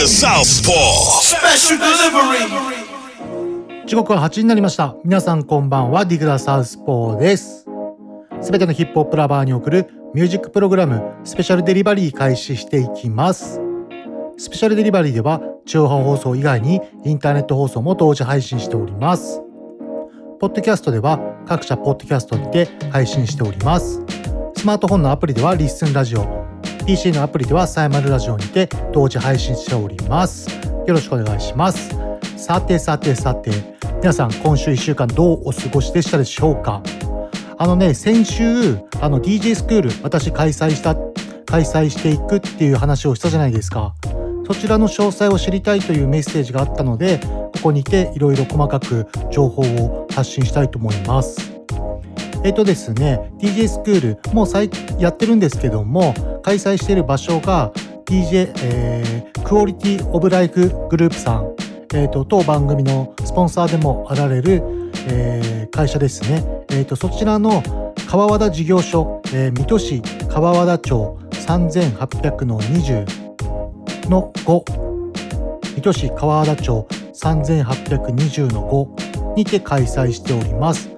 [0.00, 0.72] The Southpaw.
[1.20, 2.48] Special delivery.
[3.86, 4.96] 時刻は8時になりました。
[5.04, 7.66] 皆さんこんばんは、ディグダサウスポーです。
[8.40, 13.60] すべてのヒップホップラバーに送るミュージックプログラム、スペシャルデリバリー開始していきます。
[14.38, 19.42] スペシャルデリバリーでは、地上波放送以外にインターネット放送も同時配信しております。
[20.40, 24.00] ポッドキャストでは各社ポッドキャストにて配信しております。
[24.56, 26.39] スマートフォンのアプリではリッスンラジオ、
[26.90, 30.50] PC のアプリではサイマルラジオにて同時配信しております。
[30.50, 31.94] よろしくお願いします。
[32.36, 33.52] さてさてさて、
[34.00, 36.82] 皆さん今週1週間どうお過ごしでしたでしょうか？
[37.58, 40.96] あのね、先週、あの DJ スクール、私開催した、
[41.46, 43.94] 開催していくっていう話をしたじゃないですか。
[44.48, 51.59] そちらの詳細を知りたいというメッセージがあったので、ここにていろいろ細かく情報を発信したいと思います。
[52.42, 54.46] えっ、とですね、DJ スクール、もう
[54.98, 57.72] やってるんですけども、開催している場所が
[58.06, 61.54] DJ、えークオリティオブライフグループさん、
[61.94, 64.62] えっ、と、当番組のスポンサーでもあられる、
[65.08, 66.44] えー会社ですね。
[66.70, 67.62] えっ、と、そちらの
[68.08, 74.64] 川和田事業所、えー水戸市川和田町3800の20の5
[75.76, 80.90] 水戸市川和田町3820の5にて開催しております。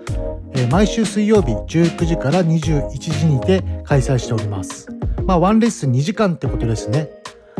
[0.71, 4.89] 毎週水曜日19時から21時にて開催しております。
[5.25, 7.11] まあ、ワンレッスン2時間ってことですね。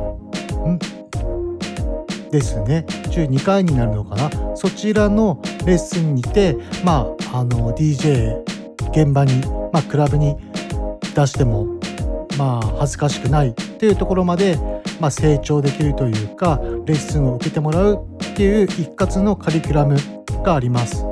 [2.34, 2.86] ですね。
[2.88, 8.42] 12回になるのかなそちらのレッスンにて、まあ、あの、DJ、
[8.90, 9.40] 現場に、
[9.72, 10.36] まあ、クラブに
[11.16, 11.68] 出しても、
[12.38, 14.58] まあ、恥ずかしくないっていうところまで、
[15.00, 19.96] まあ、成長できるというか、レッスンを受けてもらうっていう一括のカリキュラム
[20.44, 21.06] があります。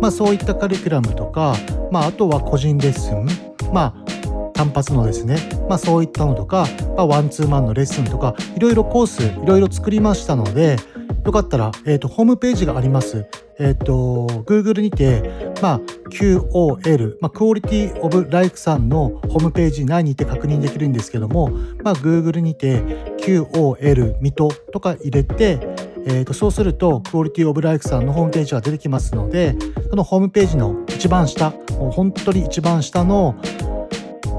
[0.00, 1.56] まあ、そういったカリキュラムとか、
[1.90, 3.26] まあ、あとは個人レッスン、
[3.72, 4.13] まあ、
[4.54, 5.36] 単発のですね、
[5.68, 6.66] まあ、そういったのとか、
[6.96, 10.76] まあ、ワンツーマンのレッスンとかいろいろコースいろいろ作りましたので
[11.24, 13.26] よかったら、えー、とホームページがあります。
[13.58, 21.50] えっ、と Google にて、まあ、QOL、まあ、クオリティオブライフさんのホームページ内にて確認できるんですけども、
[21.82, 22.80] まあ、Google にて
[23.20, 25.60] QOL 水戸とか入れて
[26.06, 29.56] えー、とそうするとクオリティオブライフさんのホームページが出てきますので
[29.88, 33.36] そのホームページの一番下もう本当に一番下の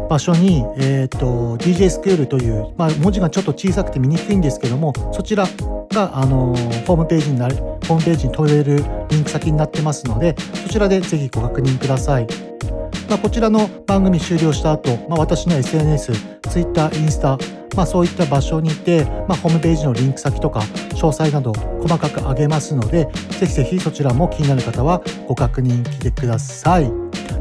[0.09, 5.45] 場所に、えー、と DJ スクールという、まあ、文字がちょっと小さくて見にくいんですけどもそちら
[5.91, 12.27] が、あのーホームページになりホームページに飛べるリンク先になってますのでそちらでぜひご確認ください。
[13.09, 16.11] まあ、こちらの番組終了した後、まあ、私の SNS、
[16.49, 17.37] Twitter、インスタ、
[17.75, 20.61] まあ、そういった場所にいて、まあ、ホームページのリンク先とか
[20.95, 23.07] 詳細など細かく上げますので
[23.39, 26.89] ぜひぜひそちらも気になる方はご確認来てください、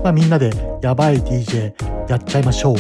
[0.03, 0.51] まあ、みんなで
[0.83, 2.77] やばい DJ やっちゃいましょう、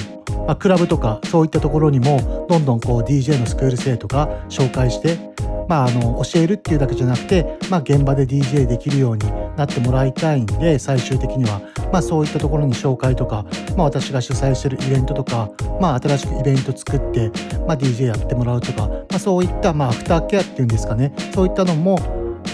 [0.46, 5.34] まあ、クラブとかそういったところにもどんどんこう DJ のスクール生とか紹介して
[5.68, 9.24] まあ、あの教えるっていうだけじゃなくて、まあ、現場で DJ できるように
[9.56, 11.60] なってもらいたいんで最終的には、
[11.92, 13.44] まあ、そういったところに紹介とか、
[13.76, 15.50] まあ、私が主催してるイベントとか、
[15.80, 17.30] まあ、新しくイベント作って、
[17.66, 21.14] まあ、DJ やってもらうとか、まあ、そういった、まあ、アフターケアっていうんですかね。
[21.34, 21.98] そういったのも、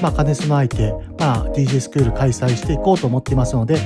[0.03, 3.77] まあ、兼ね備えて、まあ、DJ スクール開催していこうと思っていますので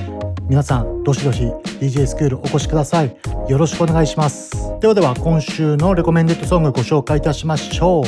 [0.47, 1.43] 皆さんどしどし
[1.79, 3.15] DJ スクールお越しください
[3.47, 8.03] よろしくお願いしますではでは今週のレコメンデッドソングご紹介いたしましょう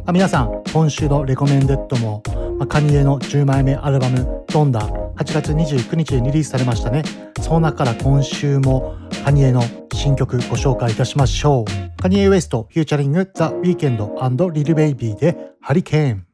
[0.00, 2.22] まあ、皆さん今週のレコメンデッドも、
[2.58, 4.80] まあ、カニエの10枚目アルバム「ドンダ」
[5.16, 7.02] 8月29日にリリースされましたね
[7.40, 9.62] その中から今週もカニエの
[10.00, 12.00] 新曲ご紹介いたしましょう。
[12.00, 16.26] カニエウエストフューチャリングザ・ウィーケンドリルベイビーでハリケーン。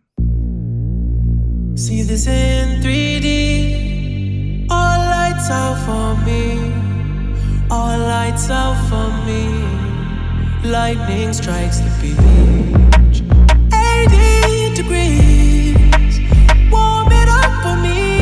[1.74, 3.45] See this in 3D.
[5.46, 6.72] Lights out for me.
[7.70, 9.46] All lights out for me.
[10.68, 13.22] Lightning strikes the beach.
[13.72, 16.18] 80 degrees.
[16.72, 18.15] Warm it up for me.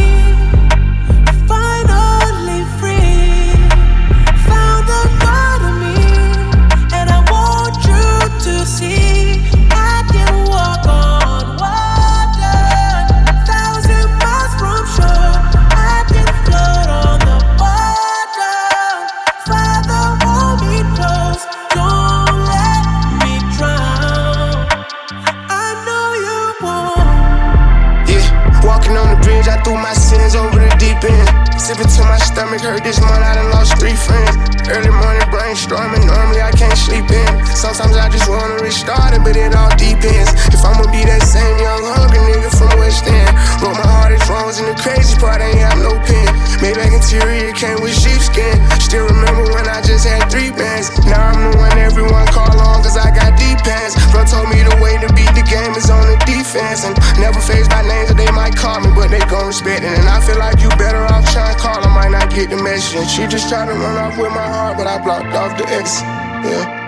[29.64, 31.28] Threw my sins over the deep end.
[31.58, 34.34] Sipping to my stomach hurt this month, I done lost three friends.
[34.66, 37.30] Early morning brainstorming, normally I can't sleep in.
[37.54, 40.34] Sometimes I just wanna restart it, but it all depends.
[40.50, 43.30] If I'ma be that same young hungry nigga from West End.
[43.62, 46.28] Wrote my heart hardest wrongs, and the crazy part, I ain't have no pen.
[46.62, 48.54] Maybach interior came with sheepskin.
[48.78, 50.92] Still remember when I just had three bands.
[51.08, 53.96] Now I'm the one everyone call on, cause I got deep pants.
[54.12, 56.84] Bro told me the way to beat the game is on the defense.
[56.84, 59.94] And never phased by names that they might call me, but they gon' respect it.
[59.94, 62.56] And I feel like you better off trying to call, I might not get the
[62.62, 63.08] message.
[63.08, 66.00] She just tried to run off with my heart, but I blocked off the X.
[66.00, 66.82] Yeah.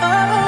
[0.00, 0.41] I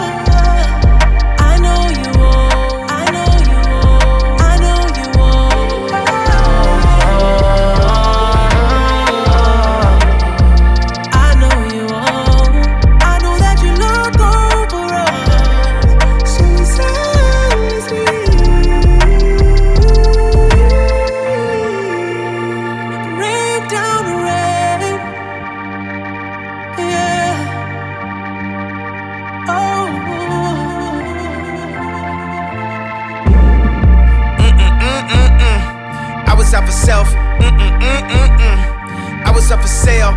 [36.85, 37.15] I was out for self.
[37.41, 39.25] Mm-mm-mm-mm-mm.
[39.25, 40.13] I was up for sale,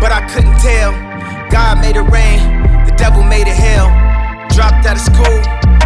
[0.00, 0.92] but I couldn't tell.
[1.50, 2.40] God made it rain,
[2.86, 3.88] the devil made it hell.
[4.56, 5.36] Dropped out of school,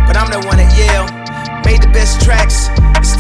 [0.06, 1.10] but I'm the one at Yale.
[1.64, 2.69] Made the best tracks,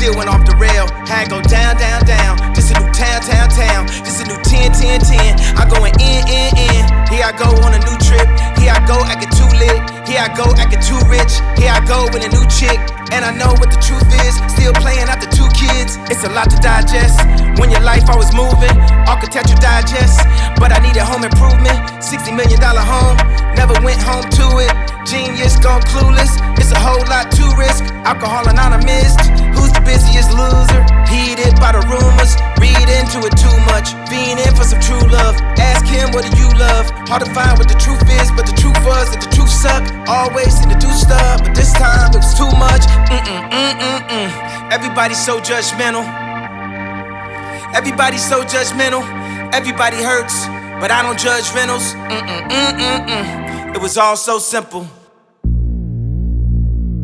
[0.02, 0.90] still went off the rail.
[1.06, 2.34] Had go down, down, down.
[2.58, 3.86] This a new town, town, town.
[4.02, 5.38] This a new 10, 10, 10.
[5.54, 6.82] I going in, in, in.
[7.06, 8.26] Here I go on a new trip.
[8.58, 9.78] Here I go acting too lit.
[10.02, 11.38] Here I go acting too rich.
[11.54, 12.82] Here I go with a new chick.
[13.14, 14.42] And I know what the truth is.
[14.50, 16.02] Still playing after two kids.
[16.10, 17.22] It's a lot to digest.
[17.62, 18.74] When your life always moving,
[19.06, 20.18] architecture digest.
[20.58, 21.78] But I needed home improvement.
[22.02, 23.14] $60 million home.
[23.54, 24.74] Never went home to it.
[25.06, 26.42] Genius gone clueless.
[26.58, 27.86] It's a whole lot to risk.
[28.02, 29.14] Alcohol anonymous.
[29.92, 30.82] Busiest loser?
[31.12, 32.32] Heated by the rumors.
[32.56, 33.92] Read into it too much.
[34.08, 35.36] Being in for some true love.
[35.60, 36.88] Ask him what do you love?
[37.12, 39.92] Hard to find what the truth is, but the truth was that the truth sucked.
[40.08, 42.88] Always seem to do stuff, but this time it was too much.
[43.12, 44.72] Mm-mm, mm-mm, mm.
[44.72, 46.04] Everybody's so judgmental.
[47.76, 49.04] Everybody's so judgmental.
[49.52, 50.46] Everybody hurts,
[50.80, 51.92] but I don't judge rentals.
[52.08, 53.74] Mm-mm, mm-mm, mm.
[53.76, 54.86] It was all so simple.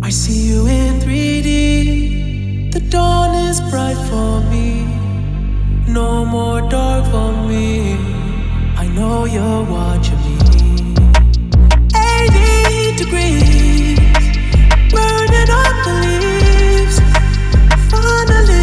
[0.03, 1.28] I see you in 3D.
[2.91, 4.85] Dawn is bright for me.
[5.87, 7.97] No more dark for me.
[8.77, 10.39] I know you're watching me.
[11.95, 13.99] 80 degrees.
[14.93, 16.99] Burning up the leaves.
[17.91, 18.58] Finally,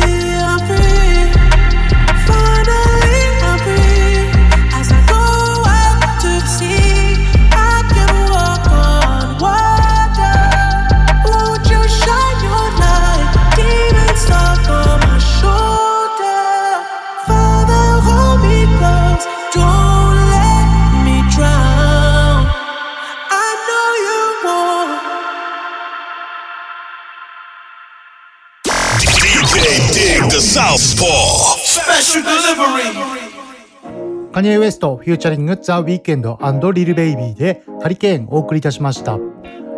[34.33, 36.37] カニエ・ウエスト、フューチャリング・ザ・ウィーケンド
[36.73, 39.17] リル・ベイビーでハリケーンお送りいたしました。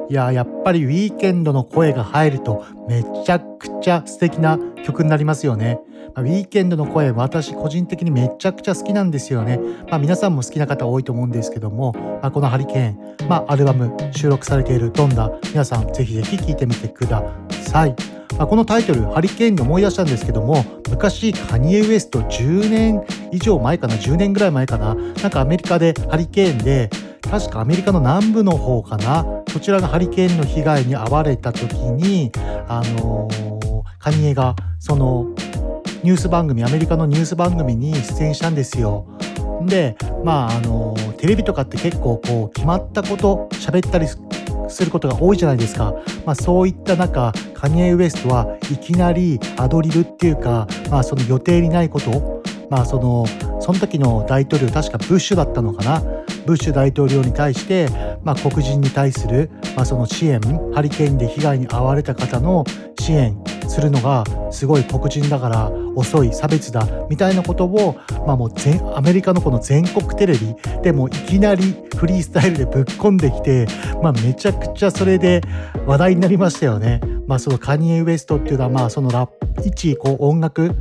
[0.10, 5.80] いや、やっぱりウィーケンドの声が入るとめちゃくちゃ素敵な曲になりますよね。
[6.16, 9.60] ウィーケンドの声、私個人的にめちゃくちゃ好きなんですよね。
[9.92, 12.98] まあ皆さんも好きな方多いと思うんですけども、まあ、このハリケーン、
[13.30, 18.17] まあアルバム収録されているドンダ、皆さんぜひぜひ聴いてみてください。
[18.38, 26.90] あ、このタイトル「ハリケーン」で思い出したんですけども昔カニエ・ウエスト10年以上前かな10年ぐらい前かななんかアメリカでハリケーンで
[27.30, 32.32] 確かアメリカの南部の方かなそちらがハリケーンの被害に遭われた時に
[32.68, 33.58] あのー
[34.08, 35.26] カニエがその
[36.02, 39.06] ニュース番組アメリカのニュース番組に出演したんですよ。
[39.64, 44.08] でまああのテレビとかって結構こう決まったこと喋ったり
[44.70, 45.94] することが多いじゃないですか、
[46.26, 53.26] まあ、そういった中カニエ・ウエストはいきなりアドリブっていうか、まあ、その予定にないことまあその
[53.60, 56.02] その時の大統領確かブッシュだったのかな。
[56.48, 57.90] ブッシュ大統領に対して、
[58.24, 60.40] まあ、黒人に対する、まあ、その支援
[60.74, 62.64] ハリケーンで被害に遭われた方の
[62.98, 63.38] 支援
[63.68, 73.68] するのがすごい黒人だから遅い差別だみたいなことを、まあ、もう全アメリカのこの全国テレビでもいきなりフリースタイルでぶっ込んできて、
[74.02, 75.42] まあ、めちゃくちゃそれで
[75.86, 77.02] 話題になりましたよね。
[77.28, 80.72] まあ、そのカニエ・ウエストっていうのはまあそのラップ一こう音楽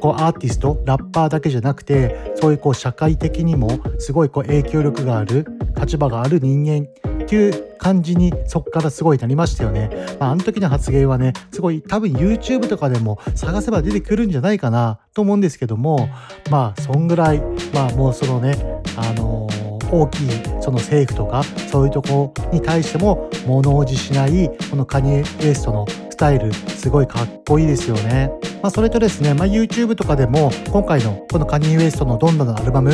[0.00, 5.46] こうアーティストラッパーだけじゃなくてそういうこう社会的にもすごいこう影響力がある
[5.78, 6.88] 立場がある人間
[7.22, 9.90] っていう感じにそこからすごいなりましたよね。
[10.18, 16.08] まあ、あの時の発言はねすごい多分 YouTube とかでも探せば出てくるんじゃないかなと思うんですけども
[16.50, 17.40] まあそんぐらい
[17.72, 18.56] まあもうそのね
[18.96, 20.28] あのー大きい
[20.60, 28.30] その政府とかそういうとこに対しても物おじしないこのカニエ・ウエストのスタイルすごいかっこいいですよね。
[28.62, 32.92] まあ、それとですね、まあ、YouTube とかでも今回のこのカニエ・ウエストのどんどんのアルバム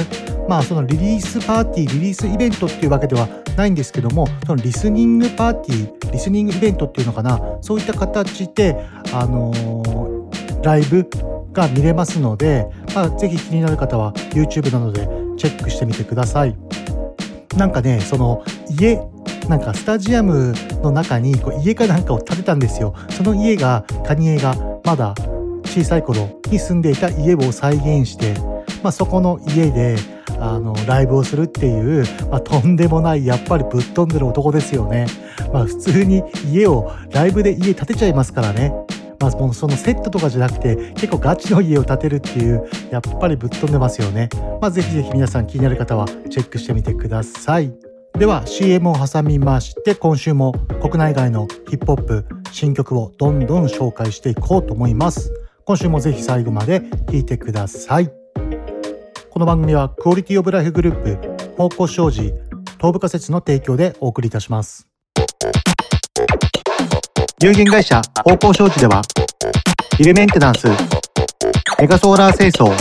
[0.49, 8.77] まあそのリリースパーティーリリースイベントっていうわけではないんですけどもそのリスニングパーティーリスニングイベントっていうのかなそういった形で
[9.13, 11.11] あのー、ライブ
[11.53, 15.01] が見れますので、まあ、ぜひ気になる方は YouTube などで
[15.37, 16.57] チェックしてみてください。
[17.57, 18.45] なんかねその
[18.79, 19.01] 家
[19.49, 22.95] なんかスタジアムの中にこう家かなんかを建てたんですよ。
[23.11, 25.15] その家がカニエがまだ
[25.65, 28.35] 小さい頃に住んでいた家を再現して、
[28.83, 29.97] まあ、そこの家で
[30.39, 35.07] あのライブをするっていう、まあ、とんでもないやっぱりぶっ飛んでる男ですよね。
[35.53, 38.73] まあ、普通に家をライブで家建てちゃいますからね。
[39.21, 44.29] まあ、そのセットとかじゃなくて結構ガチの家を建てるっていうやっぱりぶっ飛んでますよね。
[44.61, 47.73] まあ、ぜひぜひ皆さん気になる方はチェックしてみてください。
[48.19, 55.33] では CM を挟みまして今週も国内外のヒップホップ新曲をどんどん紹介していこうと思います。
[55.65, 56.81] 今週もぜひ最後まで
[57.11, 58.11] 聴いてください。
[59.31, 62.23] この番組はクオリティオブライフグループ方向障子
[62.79, 64.96] 東部仮説の提供でお送りいたします。
[67.43, 69.03] 有限会社方向商事では、
[69.99, 70.69] ビルメンテナンス、
[71.79, 72.73] メガソーラー清掃、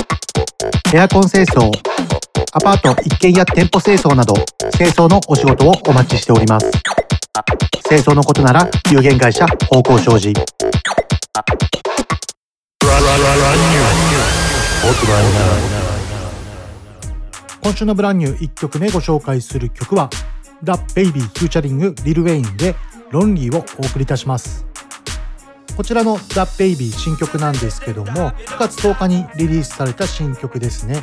[0.93, 1.69] エアコン清掃、
[2.53, 4.33] アパート一軒や店舗清掃など、
[4.77, 6.71] 清掃のお仕事をお待ちしております。
[7.83, 10.31] 清掃のことなら、有限会社方向商事。
[17.61, 20.09] 今週のブランニュー1曲目ご紹介する曲は、
[20.63, 22.73] The Baby フューチャリングリル・ウェインで
[23.15, 24.65] ロンリーをお送りいたします。
[25.77, 31.01] こちらの The Baby 新曲なんですけども9月10日にリリースされた新曲ですね。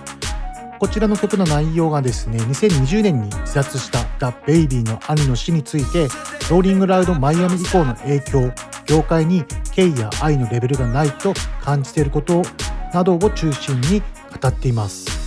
[0.78, 6.08] こちらの曲の内容がですね2020年に自殺した The Baby の兄の死について
[6.50, 8.52] ローリングラウドマイアミ以降の影響
[8.84, 12.42] 業界に敬意や愛のレベルがないと感じていること
[12.92, 14.02] などを中心に
[14.38, 15.22] 語っています。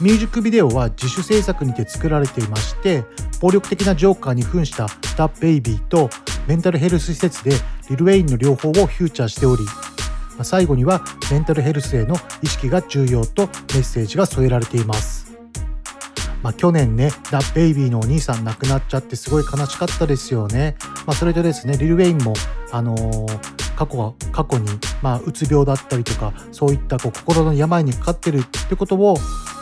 [0.00, 3.04] ミュージックビデオは自主制作にて作られていまして
[3.40, 6.10] 暴力的なジョーカーに扮したダ・ベイビーと
[6.46, 7.52] メンタルヘルス施設で
[7.88, 9.64] リル・ウェインの両方をフューチャーしており
[10.42, 15.20] 最後にはメンタルヘルスへの意識が重要とメッセージが添えられています。
[16.42, 20.76] まあ、去年ね、ダ・ベイビーのお兄さん亡くなっちゃってすごい悲しかったですよね。
[21.06, 22.32] まあ、それとですね、リル・ウェインも、
[22.72, 24.66] あのー過去過去に、
[25.00, 29.16] まあ、うつ病だったりとかそういったこう心の病にかかってるってことを、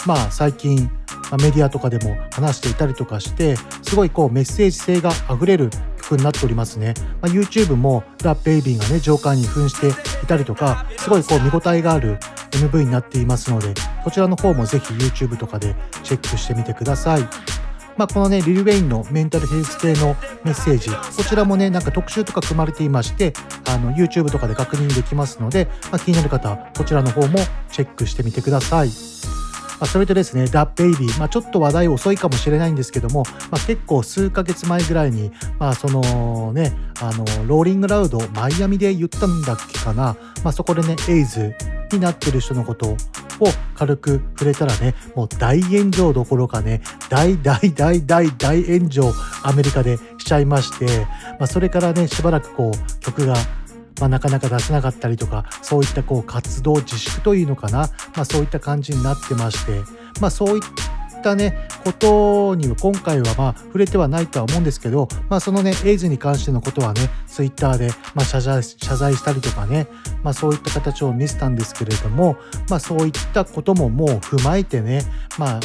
[0.07, 0.91] まあ、最近、
[1.31, 12.19] まあ、メディアとかでも話していたりとかしてすごいこうメッセージ性があふれる曲になっておりますね、まあ、YouTube もラ・ベイビーがねジョーカーに扮していたりとかすごいこう見応えがある
[12.51, 13.73] MV になっていますので
[14.03, 17.68] そちらの方もぜひ YouTube とかでチェックしてみてください。
[17.99, 20.15] まあ、このね、リル・ウェインのメンタルヘルス系の
[20.45, 23.33] メッセージ、こちらもね、なんか特集とか組まれていまして、
[23.69, 27.39] あの、YouTube とかで確認できますので、まあ、気になる方、こちらの方も
[27.73, 29.18] チェックしてみてください。
[29.81, 41.55] まあ、それとですね、ダ・ベイビー、まあ、ちょっと話題遅いかもしれないんですけども、まあ、結構数ヶ月前ぐらいに、まあ、そのね、あの、ローリングラウド、マイアミで言ったんだっけかな、まあ、そこでね、エイズ
[41.93, 42.97] になってる人のことを
[43.75, 51.07] 軽く触れたらね、もう大炎上どころかね、大大大大大炎上アメリカでしちゃいまして、
[51.39, 53.37] まあ、それからね、しばらくこう曲が
[54.01, 59.83] まあ、なかなか出せなかったりとかそういったこう活動自粛というのかな、まあ、そういった感じになってまして、
[60.21, 60.63] まあ、そういっ
[61.23, 69.89] たねことには今回はまあ触れてはないとは思うんですけど、まあ、そのねエイズに関してのことはねツイッターでまあ謝罪謝罪したりとかね、
[70.23, 72.37] まあ、そういった形を見せたんですけれども、
[72.69, 75.03] まあ、そういったことももう踏まえてね、
[75.39, 75.61] まあ、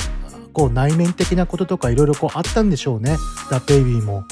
[0.53, 3.17] こう内面的なこととかいろいろあったんでしょうね
[3.49, 4.25] ザ・ベイビーも。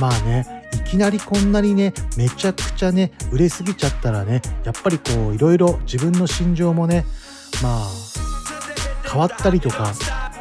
[0.00, 7.04] まあねいきなりこんなにねめちゃくちゃね売れすぎちゃったらねやっぱりこういろいろ自分の心情もね
[7.62, 7.88] まあ
[9.08, 9.92] 変わったりとか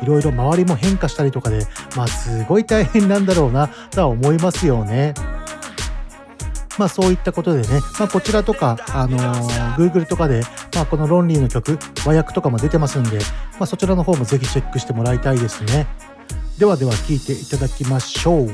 [0.02, 5.14] いろいろ周りも変化したりとかでまあすごい大変なんだろうなとは思いますよね。
[6.78, 7.68] まあそういったことでね、
[8.00, 10.42] まあこちらとか、あのー Google とかで、
[10.74, 13.20] まあこのロンリーの曲、和訳とかも出てますんで、
[13.60, 15.86] まあそちらの方もぜひチェックしてもらいたいですね。
[16.58, 18.50] ではでは聴いていただきましょう。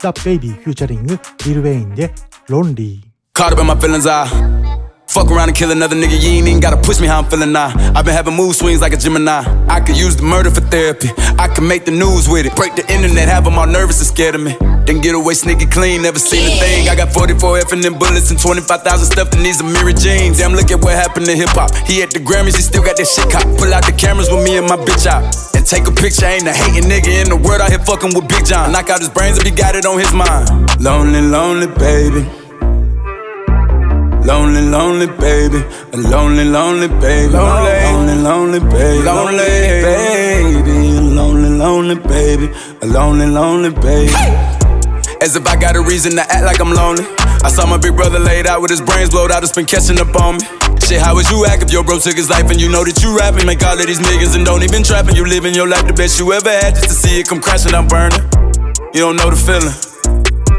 [0.00, 1.04] The Baby Featuring
[1.44, 2.12] Lil Wayne で
[2.48, 3.00] Lonely。
[3.34, 4.26] Caught up in my feelings, I
[5.08, 6.20] fuck around and kill another nigga.
[6.20, 7.72] You ain't even gotta push me how I'm feeling now.
[7.96, 9.42] I've been having mood swings like a Gemini.
[9.68, 11.10] I could use the murder for therapy.
[11.38, 12.54] I could make the news with it.
[12.54, 14.56] Break the internet, have them all nervous and scared of me.
[14.88, 16.88] Then get away sneaky clean, never seen a thing.
[16.88, 20.40] I got 44 F and them bullets and 25,000 stuff that needs a mirror jeans.
[20.40, 21.76] Damn, look at what happened to hip hop.
[21.84, 23.44] He at the Grammys, he still got that shit cop.
[23.60, 25.28] Pull out the cameras with me and my bitch out.
[25.52, 28.32] And take a picture, ain't a hating nigga in the world out here fucking with
[28.32, 28.72] Big John.
[28.72, 30.48] Knock out his brains if he got it on his mind.
[30.80, 32.24] Lonely, lonely baby.
[34.24, 35.60] Lonely, lonely baby,
[35.92, 39.44] a lonely, lonely baby, lonely, lonely, baby, lonely
[39.84, 42.48] baby, a lonely, lonely baby,
[42.80, 44.57] a lonely, lonely baby.
[45.20, 47.04] As if I got a reason to act like I'm lonely.
[47.42, 49.98] I saw my big brother laid out with his brains blowed out, it's been catching
[49.98, 50.46] up on me.
[50.86, 53.02] Shit, how would you act if your bro took his life and you know that
[53.02, 53.46] you rapping?
[53.46, 55.16] Make all of these niggas and don't even trapping.
[55.16, 57.74] You living your life the best you ever had just to see it come crashing,
[57.74, 58.22] I'm burning.
[58.94, 59.87] You don't know the feeling.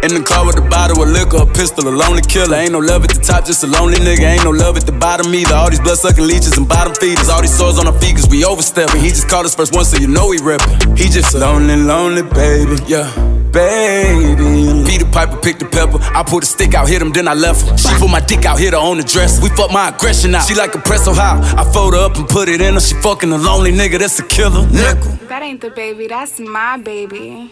[0.02, 2.56] In the car with a bottle of liquor, a pistol, a lonely killer.
[2.56, 4.24] Ain't no love at the top, just a lonely nigga.
[4.32, 5.54] Ain't no love at the bottom either.
[5.54, 7.28] All these blood sucking leeches and bottom feeders.
[7.28, 9.02] All these sores on our feet, cause we overstepping.
[9.02, 10.98] He just called us first one, so you know he reppin'.
[10.98, 12.82] He just a lonely, lonely baby.
[12.88, 13.12] Yeah.
[13.52, 15.98] Baby, Peter Piper picked the pepper.
[16.16, 17.78] I pulled a stick out, hit him, then I left her.
[17.78, 19.42] She put my dick out, hit her on the dress.
[19.42, 20.48] We fuck my aggression out.
[20.48, 21.42] She like a press so high.
[21.58, 22.80] I fold her up and put it in her.
[22.80, 24.66] She fucking a lonely nigga, that's a killer.
[24.68, 25.28] Nickel.
[25.28, 27.52] That ain't the baby, that's my baby.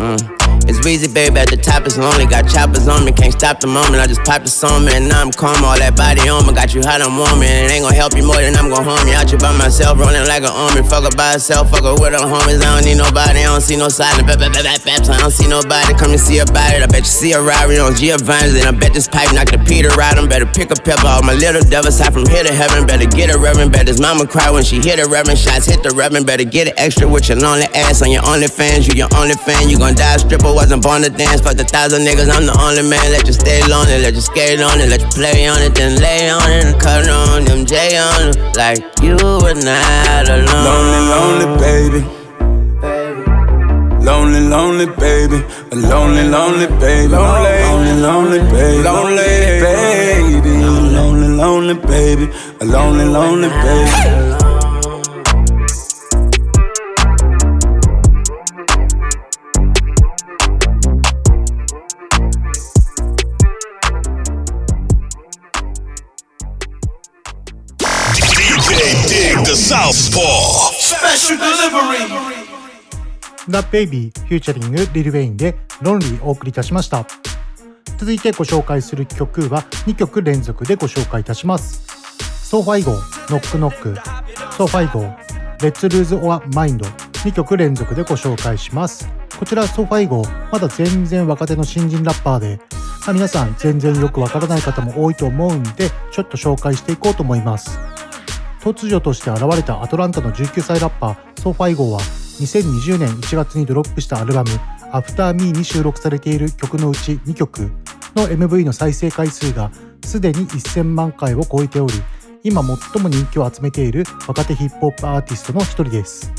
[0.00, 0.44] Mm.
[0.64, 2.24] It's Weezy, baby, at the top it's lonely.
[2.24, 4.00] Got choppers on me, can't stop the moment.
[4.00, 5.60] I just popped the song, man, now I'm calm.
[5.60, 8.16] All that body on me, got you hot, I'm warm, and it ain't gonna help
[8.16, 9.12] you more than I'm gonna harm you.
[9.12, 10.80] Out you by myself, rolling like an army.
[10.80, 12.64] Fuck her by herself, fuck her with her homies.
[12.64, 14.24] I don't need nobody, I don't see no silent.
[14.24, 15.92] Bap, bap, bap, bap, I don't see nobody.
[16.00, 16.80] Come and see about it.
[16.80, 19.60] I bet you see a Rari on Giovanni's, and I bet this pipe knock a
[19.60, 20.16] Peter out.
[20.16, 21.04] I'm better pick a pepper.
[21.04, 22.88] All my little devils high from here to heaven.
[22.88, 23.76] Better get a reverend.
[23.76, 25.36] Bet his mama cry when she hit a reverend.
[25.36, 26.24] Shots hit the reverend.
[26.24, 28.88] Better get it extra with your lonely ass on your only fans.
[28.88, 29.68] You your only fan.
[29.68, 30.52] You gon' die a stripper.
[30.52, 31.40] Wasn't born to dance.
[31.40, 32.32] Fuck the thousand niggas.
[32.32, 33.04] I'm the only man.
[33.12, 34.00] Let you stay lonely.
[34.00, 34.88] Let you skate on it.
[34.88, 35.74] Let you play on it.
[35.74, 38.36] Then lay on it and cut on them J on it.
[38.56, 40.64] Like you were not alone.
[40.68, 42.00] Lonely, lonely baby.
[44.04, 45.38] Lonely, lonely baby.
[45.72, 47.08] A lonely, lonely baby.
[47.08, 48.82] Lonely, lonely, lonely baby.
[48.82, 49.26] Lonely
[49.64, 50.50] baby.
[50.50, 52.26] A lonely, lonely baby.
[52.60, 54.33] A lonely, lonely baby.
[73.46, 77.06] DaBaby Featuring Lil Wayne で Lonely お送りいたしました。
[77.98, 81.82] 続いてご紹介する曲は2曲連続でご紹介いたします。
[82.48, 85.16] SoFaygo、Knock Knock、SoFaygo、
[85.58, 89.08] Let's Lose Our Mind 2曲連続でご紹介します。
[89.38, 92.60] こちら SoFaygo、まだ全然若手の新人ラッパーで、
[93.12, 97.78] 皆さん全然よくわからない方も多いと思うんで、ちょっと紹介していこうと思います。
[98.60, 102.00] 突如として現れたアトランタの19歳ラッパーソファイゴは
[102.40, 104.50] 2020年1月にドロップしたアルバム
[104.92, 107.70] 「After Me」に収録されている曲のうち2曲
[108.16, 109.70] の MV の再生回数が
[110.04, 111.94] すでに1000万回を超えており
[112.42, 116.32] 今最も人気を集めている若手ヒップホップアーティストの一人です。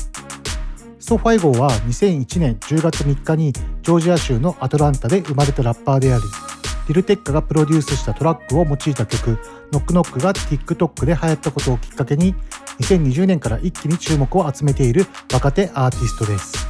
[1.06, 6.22] ソファイゴーは2001年10月3日にジョージア州のアトランタで生まれたラッパーであり
[6.88, 12.34] リルテッカがプロデュースしたトラックを用いた曲「Knock Knock が TikTok で流行ったことをきっかけに
[12.80, 16.66] 2020年から一気に注目を集めている若手アーティストです。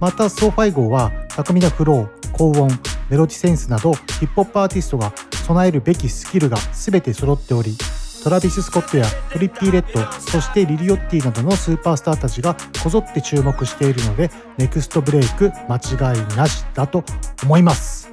[0.00, 2.68] またソーファイゴーは巧みなフロー高音
[3.08, 5.12] メロディセンスなどヒップホップアーティストが
[5.46, 7.76] 備えるべきスキルが全て揃っており
[8.22, 17.04] トラビス・スコットやトリッピー・レッドそしてリルヨッティなどのスーパースターたちがこぞって注目しているのでネクストブレイク間違いなしだと
[17.44, 18.05] 思います。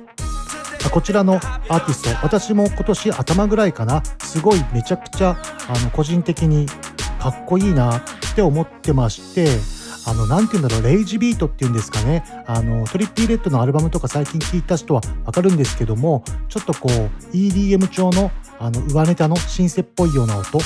[0.91, 6.67] こちらのアーティスト私も今年頭ぐらいかなすごいめちゃくちゃあの個人的に
[7.19, 8.01] かっこいいなっ
[8.35, 9.47] て思ってまして
[10.05, 12.23] あの、なんて言うんだろう、レイジビートっていうんですかね。
[12.45, 20.59] あの、トリッピーレッドのアルバムとか最近聴いた人はわかるんですけども、ちょっとこう、EDM 調の、あの、上ネタのシンセっぽいような音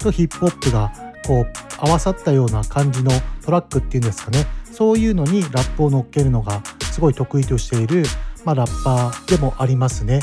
[0.00, 0.92] とヒップホップが、
[1.26, 1.46] こう、
[1.78, 3.12] 合わさったような感じの
[3.44, 4.46] トラックっていうんですかね。
[4.72, 8.04] そういうのにラップを乗っけるのがすごい得意としている、
[8.44, 10.20] まあ、ラッパーでもありますね。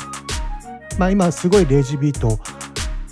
[0.98, 2.40] まあ、今すごいレイジビート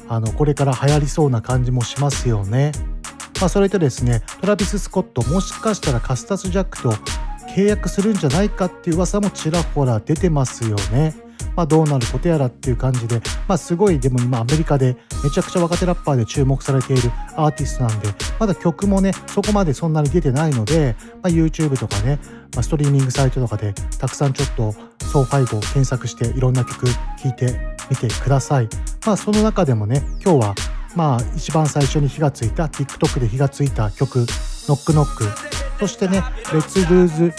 [0.09, 2.71] あのこれから流行りそうな感じもしますよね。
[3.39, 6.93] まあ、それとですねトラビス・スコットもしかしたらカスタス・ジャックと
[7.57, 11.15] 契約するんじゃないかっていう噂もちらほら出てますよね。
[11.55, 22.19] まあ、どうなることやらっていう感じで、まあ、すごいでも今アメリカでめちゃくちゃ若手ラッパーで注目されているアーティストなんでまだ曲もねそこまでそんなに出てないので、まあ、YouTube とかね、
[22.53, 24.73] まあ、ストリーミングサイトとかでたくさんちょっと
[25.07, 26.93] ソーファイゴを検索していろんな曲聴
[27.25, 28.69] いてみてください。
[29.07, 30.55] まあその中でもね今日は
[30.95, 37.33] まあ一番最初に火がついた TikTok で火がついた曲「Knock Knock」そしてね「Let's Lose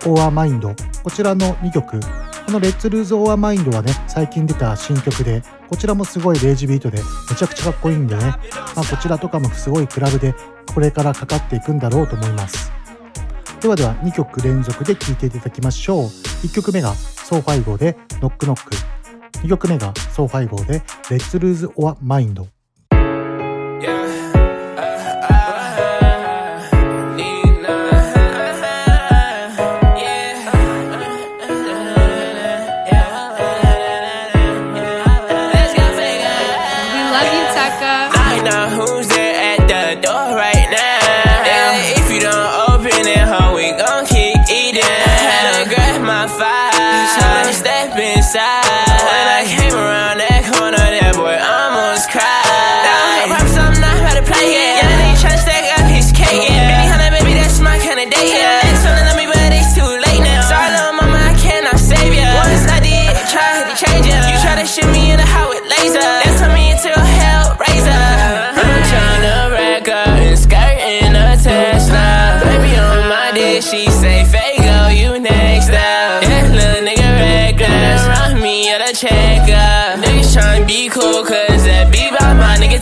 [0.00, 2.00] Our Mind」こちらの2曲。
[2.46, 8.22] この「Let's Lose Our Mind」はね最近出た新曲でこちらもすごいレイジビートでめちゃくちゃかっこいいんでね、
[8.76, 10.34] まあ、こちらとかもすごいクラブで
[10.74, 12.70] これからかかっていくんだろうと思います。
[13.60, 16.04] ではでは2曲連続で聴いていただきましょう。
[16.04, 22.53] 1曲目がソーファイゴで「Knock Knock」2曲目がソーファイゴで「Let's Lose Our Mind」We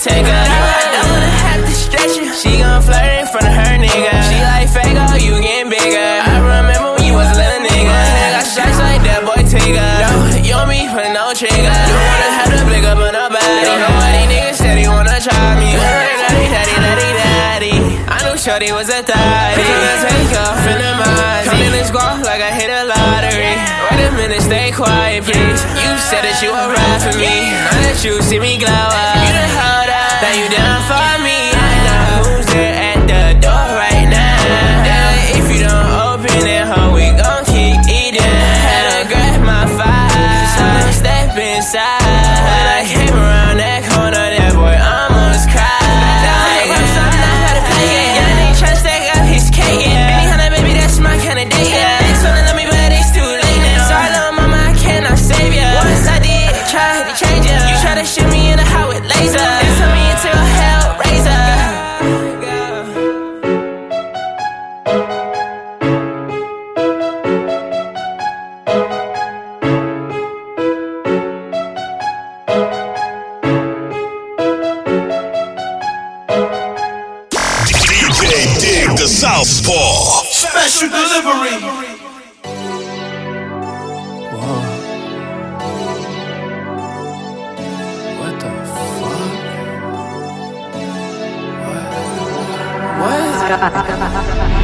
[0.03, 0.35] take her.
[0.35, 2.35] I don't wanna have to stretch her.
[2.35, 4.11] She gon' flirt in front of her nigga.
[4.27, 6.11] She like, fake, Fago, you getting bigger.
[6.27, 7.95] I remember when you was a little nigga.
[7.95, 9.79] I got shots like that boy Tigger.
[9.79, 10.11] No,
[10.43, 11.55] you don't me for no trigger.
[11.55, 13.63] You wanna have to blick up on nobody.
[13.63, 15.71] These niggas said he wanna try me.
[15.79, 17.77] Daddy, daddy, daddy, daddy.
[18.11, 19.63] I knew Shorty was a thotty.
[19.63, 20.93] Gonna take off in the.
[21.47, 23.55] Come in and squawk like I hit a lottery.
[23.91, 25.61] Wait a minute, stay quiet, please.
[25.79, 27.51] You said that you were right for me.
[27.51, 29.22] Now that you see me glow up,
[93.53, 94.62] 哈哈哈哈哈哈。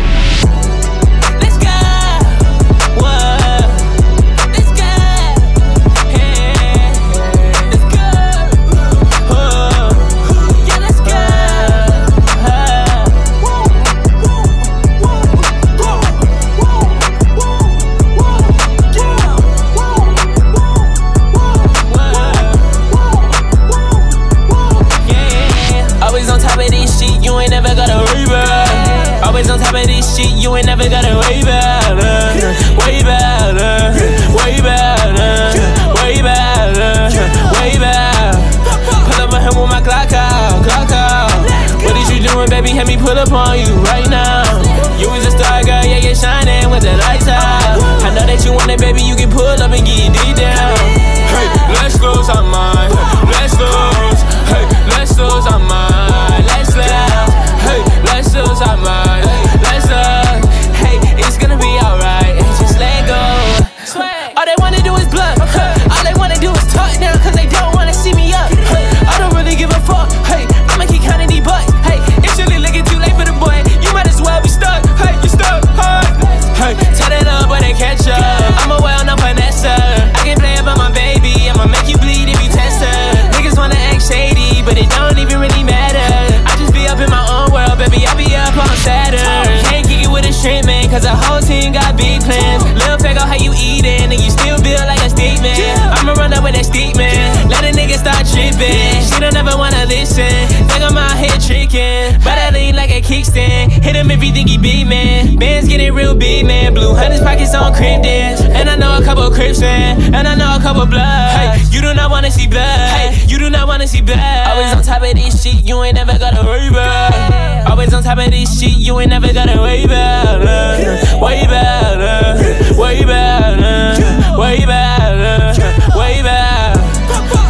[109.62, 111.02] And I know a couple blood.
[111.02, 112.62] Hey, you do not wanna see blood.
[112.90, 114.18] Hey, you do not wanna see blood.
[114.46, 117.66] Always on top of this shit, you ain't never gotta worry about.
[117.68, 120.46] Always on top of this shit, you ain't never gotta worry about.
[120.46, 125.58] uh, Worry about, uh, worry about, uh, worry about,
[125.96, 126.78] worry about.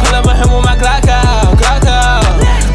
[0.01, 2.25] Pull up on him with my Glock out, Glock out.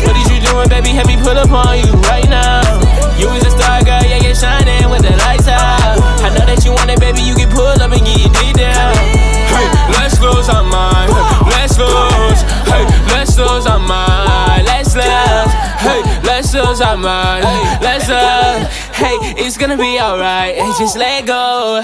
[0.06, 0.90] What is you doing, baby?
[0.90, 2.62] Have me pull up on you right now.
[3.18, 5.98] You was a star girl, yeah, you're shining with the lights out.
[6.22, 7.22] I know that you want it, baby.
[7.22, 8.30] You can pull up and get your
[13.54, 14.66] lose our mind.
[14.66, 15.52] Let's lose.
[15.86, 17.44] Hey, let's lose our mind.
[17.80, 18.66] Let's lose.
[18.96, 20.56] Hey, it's gonna be alright.
[20.78, 21.82] Just let go.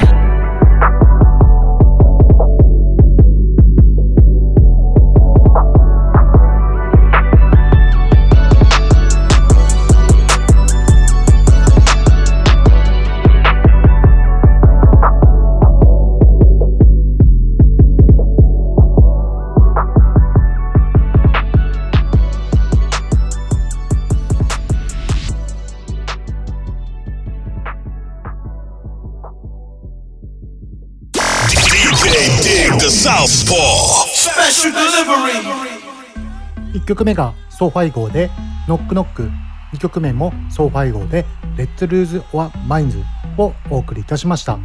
[36.80, 38.30] 1曲目がソーファイゴで
[38.66, 39.30] Knock Knock。
[39.74, 42.98] 2曲目もソーファイゴで Let's Lose Our Minds
[43.36, 44.58] をお送りいたしました。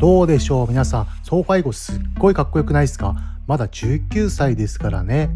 [0.00, 1.06] どうでしょう皆さん。
[1.22, 3.14] ソーファイゴすっごいかっこよくないですか？
[3.46, 5.30] まだ19歳ですからね。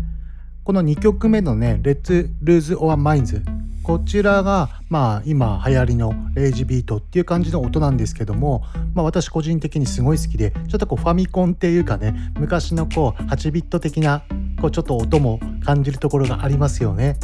[0.65, 3.43] この2曲目のね Let's Lose Our Minds。
[3.85, 14.25] こちらがまあ今流行りのレイジビートっていう感じの音なんですけども、まあ、私個人的にすごい好きでちょっとこうファミコンっていうかね昔のこう8ビット的な
[14.59, 17.19] こうちょっと音も感じるところがありますよね。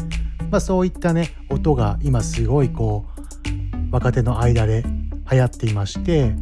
[0.51, 4.85] まあ、そういったね音が今すごいこう若手の間で
[5.31, 6.35] 流行っていまして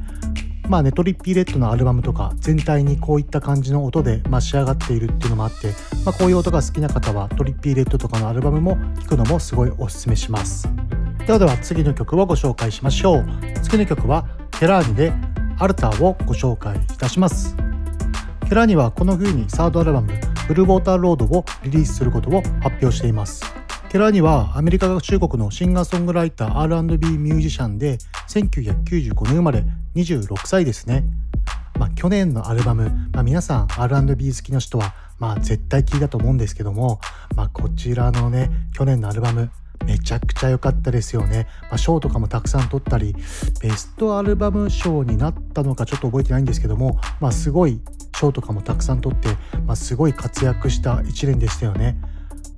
[0.68, 5.68] まあねトリッピーレッドのアルバムとか全体にこういった感じの音で、まあ、仕上がっているっていうのもあって、
[6.04, 10.68] まあ、こういう音が好きな方はトリッピーレッドとかのアルバムも聴くのもすごいおすすめします。
[11.26, 13.26] ではでは次の曲をご紹介しましょう。
[13.62, 14.26] 次の曲は
[14.58, 15.12] ケラーニで
[15.58, 17.56] アルターをご紹介いたします。
[18.48, 20.12] ケラーニはこの冬にサードアルバム
[20.48, 23.44] ブルーウォーターロードをリリースすることを発表しています。
[23.90, 27.96] ケラーニはアメリカ合衆国のシンガーソングライター R&B ミュージシャンで
[28.28, 31.04] 1995年生まれ26歳ですね。
[31.78, 37.00] まあ、去年のアルバム、まあ、皆さん R&B 好きの人は、まあ、絶対聞いたと思うんですけども、
[37.34, 39.50] まあ、こちらのね去年のアルバム
[39.86, 41.46] めちゃくちゃ良かったですよね。
[41.62, 43.14] まあ、賞とかもたくさん取ったり
[43.62, 47.80] ベストアルバム賞になったのかちょっと覚えてないんですけども、まあ、すごい
[48.14, 49.28] 賞とかもたくさん取って、
[49.64, 51.96] まあ、すごい活躍した1年でしたよね。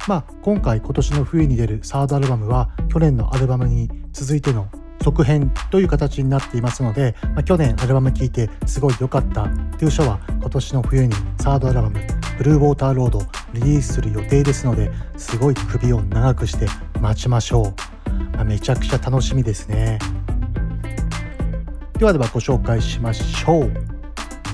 [0.09, 4.69] まあ、今回今年の冬に出るサードアルバムは去年のアルバムに続いての
[5.03, 12.01] 続編という形になっていますので、まあ、去年アルバム聴いてすごい良かったという人は今年の冬にサードアルバム
[12.39, 13.21] 「ブルーウォーターロード」
[13.53, 16.67] リリースする予定ですのですごい首を長くして
[17.01, 17.75] 待ちましょう、
[18.37, 19.99] まあ、めちゃくちゃ楽しみですね。
[21.99, 23.73] ではではご紹介しましょう。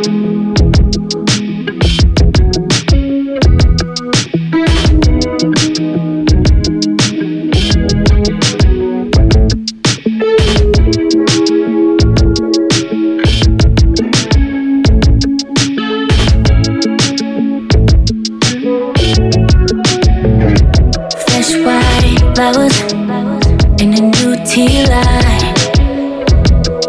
[24.52, 25.54] Tea light.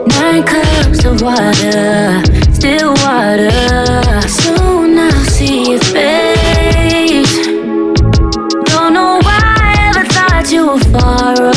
[0.07, 2.21] Nine cups of water,
[2.51, 3.51] still water.
[4.27, 7.37] Soon I'll see your face.
[8.67, 11.52] Don't know why I ever thought you were far away.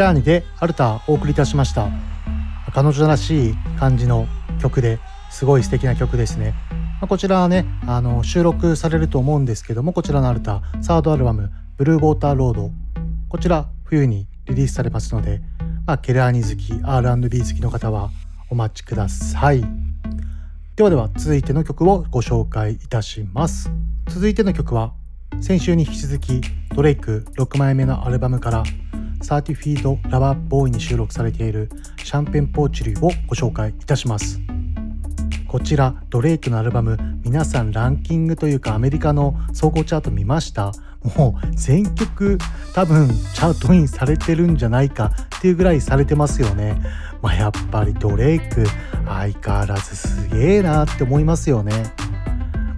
[0.00, 1.90] ラーニでアルタお送りいたしました。
[2.72, 4.26] 彼女らしい感じの
[4.58, 4.98] 曲で
[5.30, 6.54] すごい素敵な曲ですね、
[7.02, 12.70] まこちらはねあの収録されると思うんですけどもこちらのアルタサードアルバム「ブルーウォーターロード」
[13.28, 15.42] こちら冬にリリースされますので、
[15.84, 18.10] まあ、ケラーニ好き R&B 好きの方は
[18.48, 19.62] お待ちください。
[20.76, 23.70] ではでは続いての曲をご紹介いたします。
[24.08, 24.94] 続いての曲は
[25.38, 26.40] 先週に引き続き
[26.74, 28.62] ドレイク6枚目のアルバムから
[29.22, 31.70] サーティフィード・ラバーボーイに収録されている
[32.02, 34.40] シャンペンポーチリーをご紹介いたします。
[35.46, 40.72] こちらドレイクのアルバム皆さんランキングというかアメリカの総合チャート見ました。
[41.16, 42.38] もう全曲
[42.74, 46.80] 多分チャートインされてるんじゃないかっていうぐらいされてますよね。
[47.20, 48.64] まあやっぱりドレイク
[49.06, 51.72] 相変わらずすげえなって思いますよね。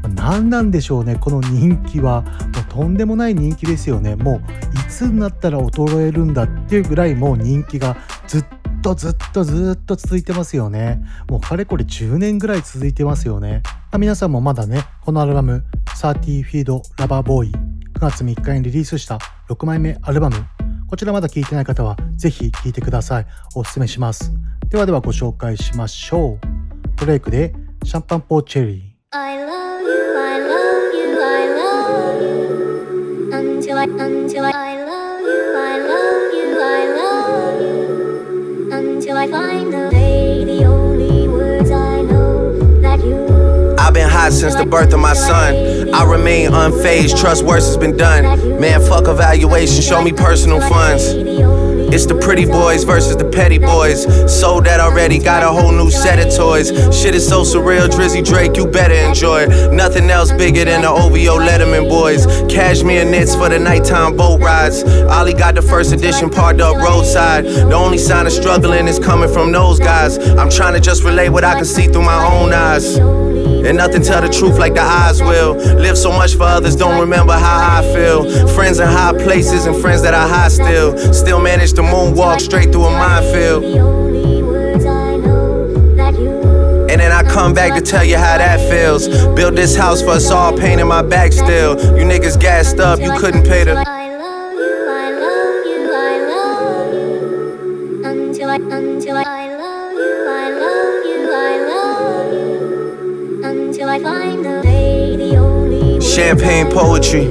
[0.08, 1.16] 何なんでしょうね。
[1.16, 2.22] この人気は。
[2.22, 4.16] もうとんでもない人気ですよね。
[4.16, 8.44] もういつになったら衰えるんだっていうぐらいもう人気がずっ
[8.82, 11.02] とずっとずっと続いてますよね。
[11.28, 13.62] もうかれこれ10年ぐらい続いてますよね。
[13.98, 17.52] 皆さんもまだねこのアルバム「サーティフィード・ラバーボーイ」
[17.94, 20.36] 9月3日にリリースした6枚目アルバム
[20.88, 23.26] こちらまだ聴いてない方はぜひ聴いてください。
[23.54, 24.32] おすすめします。
[24.68, 26.46] ではではご紹介しましょう。
[26.96, 28.91] ドレイクでシャンパンポーチェリー。
[29.14, 35.52] I love you, I love you, I love you until I until I, I love you,
[35.54, 42.00] I love you, I love you until I find the day, the only words I
[42.00, 45.92] know that you I've been hot since the birth of my son.
[45.92, 48.58] I remain unfazed, trust worse has been done.
[48.58, 51.12] Man, fuck evaluation, show me personal funds.
[51.92, 54.04] It's the pretty boys versus the petty boys.
[54.26, 56.68] Sold that already, got a whole new set of toys.
[56.90, 59.72] Shit is so surreal, Drizzy Drake, you better enjoy it.
[59.74, 62.24] Nothing else bigger than the OVO Letterman boys.
[62.50, 64.82] Cashmere knits for the nighttime boat rides.
[64.84, 67.44] Ollie got the first edition parked up roadside.
[67.44, 70.16] The only sign of struggling is coming from those guys.
[70.16, 73.51] I'm trying to just relay what I can see through my own eyes.
[73.64, 75.54] And nothing tell the truth like the eyes will.
[75.54, 78.48] Live so much for others, don't remember how I feel.
[78.48, 80.96] Friends in high places and friends that are high still.
[81.12, 83.64] Still manage to moonwalk straight through a minefield.
[86.90, 89.08] And then I come back to tell you how that feels.
[89.34, 91.78] Build this house for us all, pain in my back still.
[91.96, 94.01] You niggas gassed up, you couldn't pay the.
[106.14, 107.24] Champagne poetry.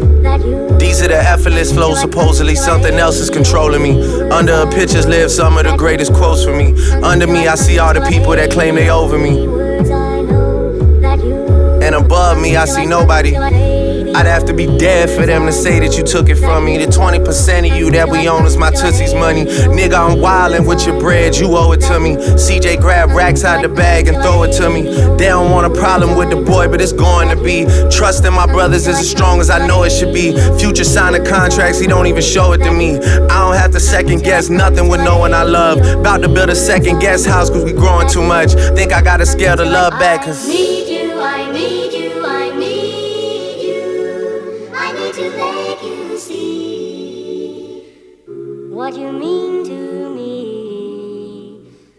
[0.80, 4.02] These are the effortless flows, supposedly something else is controlling me.
[4.32, 6.74] Under a pictures live some of the greatest quotes for me.
[7.04, 9.46] Under me, I see all the people that claim they over me.
[11.86, 13.36] And above me, I see nobody.
[14.14, 16.78] I'd have to be dead for them to say that you took it from me.
[16.78, 19.45] The 20% of you that we own is my Tootsie's money.
[19.45, 22.16] Nigga, I'm wildin' with your bread, you owe it to me.
[22.16, 24.82] CJ grab racks out the bag and throw it to me.
[24.82, 27.66] They don't want a problem with the boy, but it's going to be.
[27.89, 30.34] Trust in my brothers is as strong as I know it should be.
[30.59, 32.97] Future signing contracts, he don't even show it to me.
[32.97, 35.80] I don't have to second guess nothing with no one I love.
[35.99, 38.53] About to build a second guest house cause we growing too much.
[38.76, 40.91] Think I gotta scale the love back cause.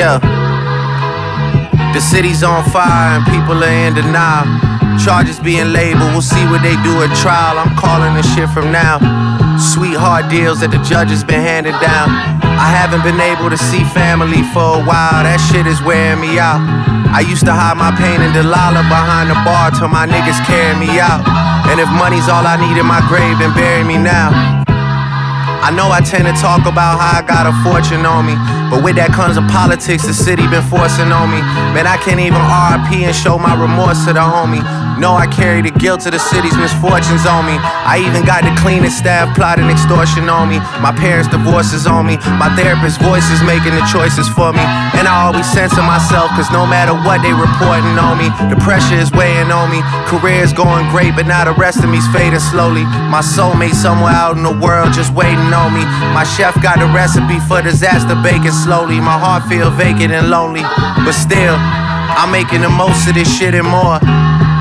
[0.00, 4.48] The city's on fire and people are in denial.
[4.96, 7.60] Charges being labeled, we'll see what they do at trial.
[7.60, 8.96] I'm calling this shit from now.
[9.60, 12.08] Sweetheart deals that the judge has been handed down.
[12.40, 16.40] I haven't been able to see family for a while, that shit is wearing me
[16.40, 16.64] out.
[17.12, 20.80] I used to hide my pain in Delilah behind the bar till my niggas carry
[20.80, 21.20] me out.
[21.68, 24.59] And if money's all I need in my grave, then bury me now.
[25.60, 28.34] I know I tend to talk about how I got a fortune on me,
[28.72, 31.44] but with that comes the politics the city been forcing on me.
[31.76, 34.64] Man, I can't even RIP and show my remorse to the homie.
[35.00, 37.56] No, I carry the guilt of the city's misfortunes on me.
[37.56, 40.60] I even got the cleanest staff plotting extortion on me.
[40.84, 42.20] My parents' divorces on me.
[42.36, 44.60] My therapist's voice is making the choices for me.
[45.00, 49.00] And I always censor myself, cause no matter what they reporting on me, the pressure
[49.00, 49.80] is weighing on me.
[50.04, 52.84] Career's going great, but now the rest of me's fading slowly.
[53.08, 55.80] My soulmate somewhere out in the world just waiting on me.
[56.12, 59.00] My chef got a recipe for disaster baking slowly.
[59.00, 60.60] My heart feel vacant and lonely,
[61.08, 63.96] but still, I'm making the most of this shit and more.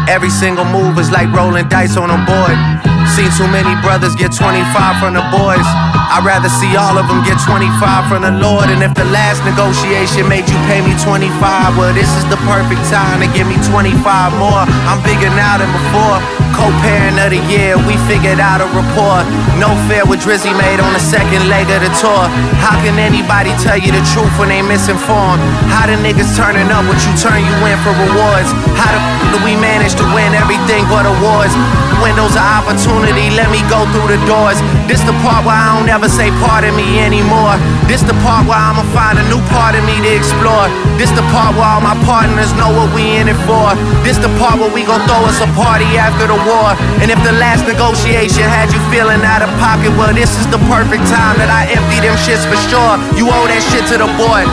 [0.09, 2.88] Every single move is like rolling dice on a board.
[3.09, 4.63] Seen too many brothers get 25
[5.01, 5.65] from the boys.
[6.13, 8.71] I'd rather see all of them get 25 from the Lord.
[8.71, 11.27] And if the last negotiation made you pay me 25,
[11.75, 13.91] well, this is the perfect time to give me 25
[14.39, 14.63] more.
[14.87, 16.17] I'm bigger now than before.
[16.55, 19.25] Co-parent of the year, we figured out a rapport.
[19.59, 22.23] No fair with Drizzy made on the second leg of the tour.
[22.63, 25.43] How can anybody tell you the truth when they misinformed?
[25.67, 28.49] How the niggas turning up what you turn you in for rewards?
[28.79, 31.51] How the f- do we manage to win everything but awards?
[31.99, 34.55] Windows of opportunity, let me go through the doors.
[34.87, 37.59] This the part where I don't ever say pardon me anymore.
[37.91, 40.71] This the part where I'ma find a new part of me to explore.
[40.95, 43.75] This the part where all my partners know what we in it for.
[44.07, 46.71] This the part where we gon' throw us a party after the war.
[47.03, 50.61] And if the last negotiation had you feeling out of pocket, well, this is the
[50.71, 52.95] perfect time that I empty them shits for sure.
[53.19, 54.47] You owe that shit to the boy.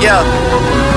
[0.00, 0.91] Yeah.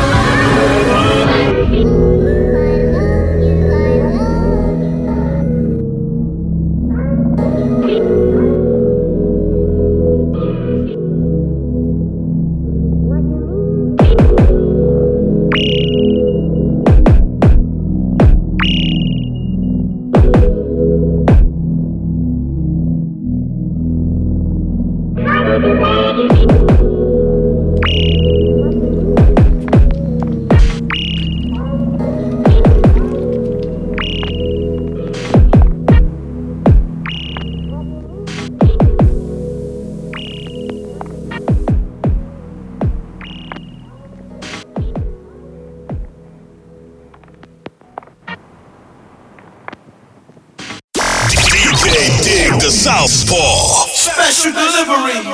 [52.05, 53.89] Dig the Southpaw.
[53.95, 55.25] Special delivery.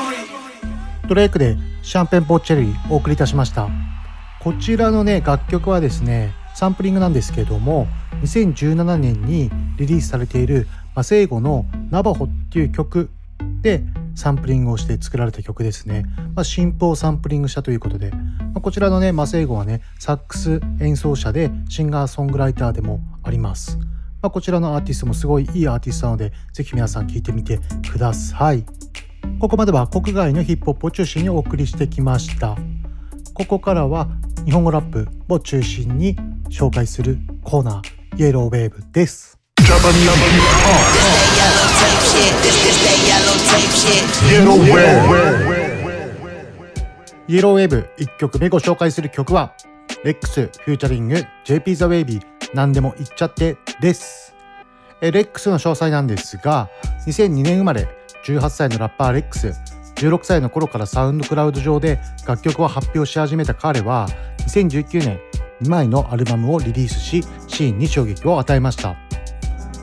[1.06, 3.68] ドレイクでシャンペンポッチェリーお送りいたしました
[4.40, 7.88] こちらのね楽曲はですねサンプリングなんですけども
[8.22, 10.66] 2017年にリリースされている
[10.96, 13.10] マセイゴの「ナバホ」っていう曲
[13.62, 13.84] で
[14.16, 16.06] サンプリングをして作られた曲ですね、
[16.36, 23.78] まあ、新譜をサンプリングしたということで、まあ、こちらのねマセイゴはねサックス演奏者でシンガーソングライターでもあります
[24.22, 27.60] まあ、こちらのアーティストもすごいいいアーティストなので、ぜひ皆さん聴いてみて
[27.92, 28.64] ください。
[29.40, 32.56] ここまでは国外のヒップホップを中心にお送りしてきました。
[33.34, 34.10] ここからは
[34.46, 36.16] 日本語ラップを中心に
[36.50, 39.40] 紹介するコーナー、イエローウェーブです。
[47.28, 49.56] イエローウェーブ1曲目ご紹介する曲は、
[50.04, 54.36] レックスフューチャリング JP ザ・ウェイビー何でも言っちゃってです。
[55.02, 56.70] えレックスの詳細なんですが、
[57.08, 57.88] 2002年生まれ、
[58.26, 59.54] 18歳のラッパーレックス、
[59.96, 64.08] 16歳の頃からサウンドクラウド上で楽曲を発表し始めた彼は、
[64.48, 65.20] 2019年
[65.62, 68.96] 2枚のアルバムをリリースし、シーンに衝撃を与えました。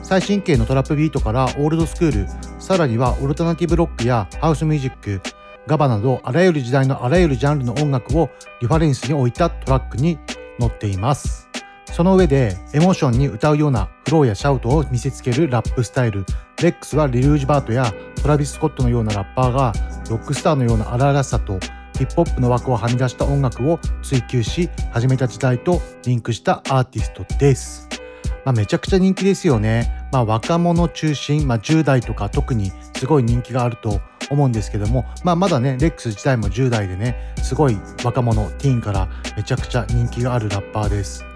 [0.03, 2.29] 最新系のトラップビートからオールドスクール、
[2.61, 5.21] さらにはオルタナティブロックやハウスミュージック、
[5.67, 10.19] ガバなどあらゆる時代のあらゆるジャンルの音楽をリファレンスに置いたトラックに
[10.59, 11.48] 載っています。
[11.93, 16.25] その上でエモーションに歌うようなフローやシャウトを見せつけるラップスタイル。
[16.63, 19.73] レックスはリルージバートやトラビス・スコットのようなラッパーが
[20.11, 21.59] ロックスターのような荒々しさと
[21.99, 27.89] ヒップホップの枠をはみ出した音楽を追求し始めた時代とリンクしたアーティストです。
[28.45, 30.09] まあ、めちゃくちゃ人気ですよね。
[30.13, 41.28] まあ、若者中心、まあ、10代とか特にすごい人気があると思うんですけども、まあ、まだね、レックス自体も10代でね、すごい若者、ティーンからめちゃくちゃ人気があるラッパーです。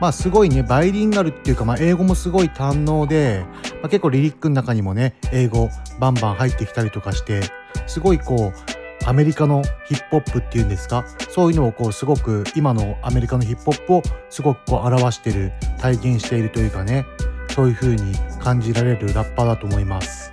[0.00, 3.44] まあすごいね、バイリンガルっていうか、まあ英語もすごい堪能で、
[3.82, 5.68] まあ、結構リリックの中にもね、英語
[5.98, 7.42] バンバン入ってきたりとかして、
[7.86, 11.04] すごいこう、アメリカのヒップホップっていうんですか？
[11.30, 17.06] そういうのをこうすごく今のアメリカのヒップホップをすごくこう表してる体現しているというかね
[17.54, 20.30] そういう風に感じられるラッパーだと思います。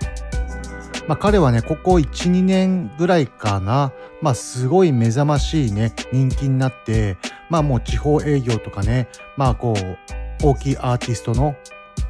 [1.07, 7.17] まあ彼はねここ12年ぐらいかなまあすごい目覚ましいね人気になって
[7.49, 9.97] まあもう地方営業とかねまあこう
[10.43, 11.55] 大きいアーティストの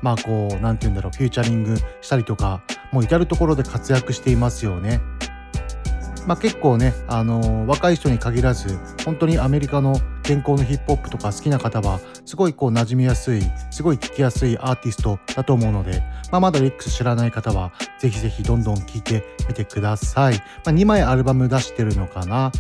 [0.02, 5.02] まあこうなんて言うんだろうフューチャリングしたりとかもう至る所で活躍していますよね。
[6.28, 16.02] まあ、結構ね、あのー、若い人に限らず本当にアメリカの健康のヒップホップとか好きな方はすごいこう馴染みやすいすごい聴きやすいアーティストだと思うので、
[16.32, 22.52] まあ、まだレックス知らない方はぜひぜひどんどん聴いてみてください、まあ、2枚アルバム出してるのかな？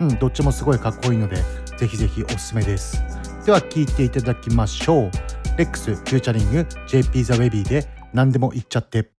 [0.00, 1.36] うんどっちもすごいかっこいいので
[1.76, 3.02] ぜひぜひおすすめです。
[3.44, 5.10] では聴いていただきましょう。
[5.56, 9.17] レックスフューチャリング JP ザ・ウェビーで何でも言っちゃって。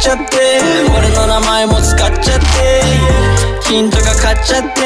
[0.00, 0.60] ちゃって。
[0.96, 2.82] 俺の名前も使っちゃって。
[3.68, 4.80] ヒントが買っちゃって。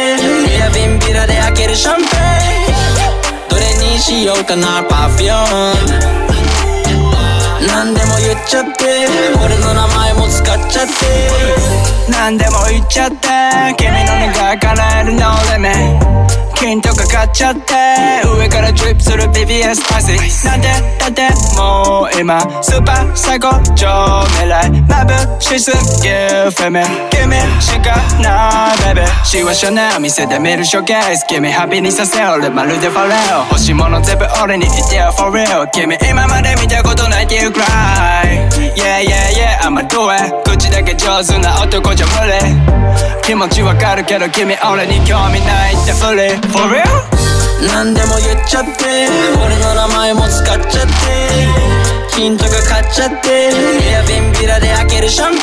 [0.51, 2.09] エアビンビラで開けるシャンペン。
[3.49, 6.74] どれにしようかなパフューム
[7.67, 9.07] 何でも言っちゃって
[9.45, 10.93] 俺の名前も使っちゃって
[12.11, 13.17] 何でも言っちゃって
[13.77, 16.15] 君の願い叶える No limit
[16.55, 17.75] 金とか買っちゃって
[18.39, 23.87] 上からドリップする BBS パシなんでだってもう今スーパー最高超
[24.39, 26.85] 未来眩しすぎるフェメ。
[27.11, 31.27] 君しかないベベシワショナ店で見るショーケース。
[31.29, 33.47] 君ハッピーにさせ俺まるでファレオ。
[33.51, 38.43] 欲しいもの全部俺に言ってよ for real 君今まで見たことないっていうくらい
[38.75, 40.35] Yeah yeah yeah I'ma do it.
[40.45, 42.35] 口だけ上手な男じゃ無理。
[43.23, 46.83] 気持ちわかるけど君俺に興味ないってふり For real?
[47.67, 49.09] 何でも言っちゃって
[49.41, 50.87] 俺の名前も使っちゃっ
[52.11, 53.51] てヒントが買っちゃって
[53.89, 55.43] エアビンビラで開けるシャンペン。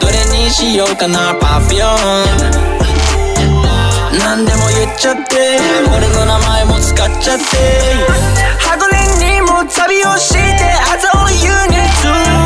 [0.00, 1.82] どれにしようかなパフュー
[4.10, 5.58] ム何でも言っちゃって
[5.94, 7.44] 俺の名前も使っちゃって。
[9.66, 10.38] 旅をして
[10.92, 12.02] あざを言うにつ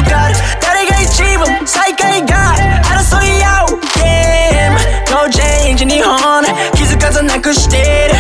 [0.09, 0.29] か。
[0.29, 2.55] る誰が一番最下位が
[2.85, 4.77] 争い合うゲーム。
[5.11, 6.45] No change 日本
[6.75, 8.15] 気づかずなくしてる、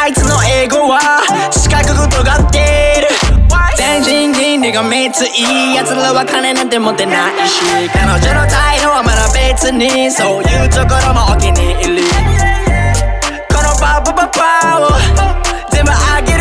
[0.00, 2.58] あいつの英語は四角く尖って
[3.00, 3.14] る。
[3.76, 7.60] 全人倫理が3ついい奴らは金なんて持てないし
[7.92, 12.02] 彼女の態度はまだ別にそういうところもお気に入り。
[13.48, 14.88] このパパパパを
[15.70, 16.33] 全部あげ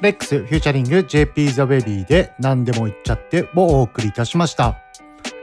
[0.00, 4.78] レックスフューチャリング JP ザ・ベビーで何でも言っちゃってをお送りいたしました。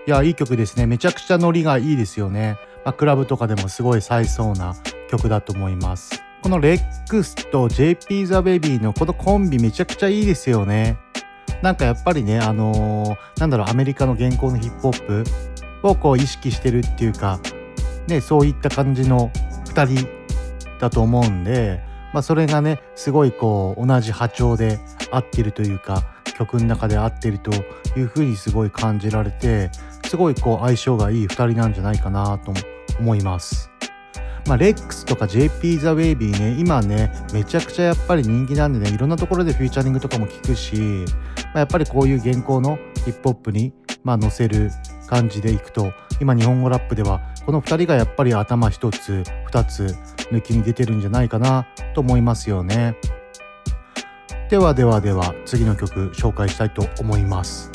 [0.07, 0.85] いや、いい曲ですね。
[0.85, 2.57] めちゃくちゃノリがいいですよね。
[2.85, 4.73] まあ、クラブとかでもすごい冴えそうな
[5.09, 6.23] 曲だと思います。
[6.41, 6.79] このレッ
[7.09, 10.97] クスと JP ザ・ベビーのこのコンビめちゃくちゃいいですよね。
[11.61, 15.23] なんかやっぱりね、あのーなんだろう、アメリカの現行のヒップホッ
[15.81, 17.41] プをこう意識してるっていうか、
[18.07, 19.31] ね、そういった感じの
[19.65, 20.07] 2人
[20.79, 21.81] だと思うんで、
[22.15, 24.79] まあ、それがねすごいこう同じ波長で
[25.11, 27.51] 合ってるというか曲の中で合ってると
[27.97, 29.69] いうふうにすごい感じられて
[30.05, 32.53] すごいこう相性がいい2人なんじゃないかなと
[32.99, 33.69] 思います。
[34.47, 40.77] まあ、レックスとか JP ザ・ウェイビーね今ねめちゃくちゃやっぱり人気なんでねいろんなところでフューチャリングとかも聞くし、
[41.47, 44.71] まあ、やっぱりこういう現行のヒップホップにまあ載せる
[45.07, 45.91] 感じでいくと
[46.21, 49.95] 今日本語ラップではこの2人がやっぱり頭一つ二つ
[50.31, 52.97] 抜きに出てるんじゃないかなと思いますよね。
[54.49, 57.71] ではではでは次の曲紹介したいと思います。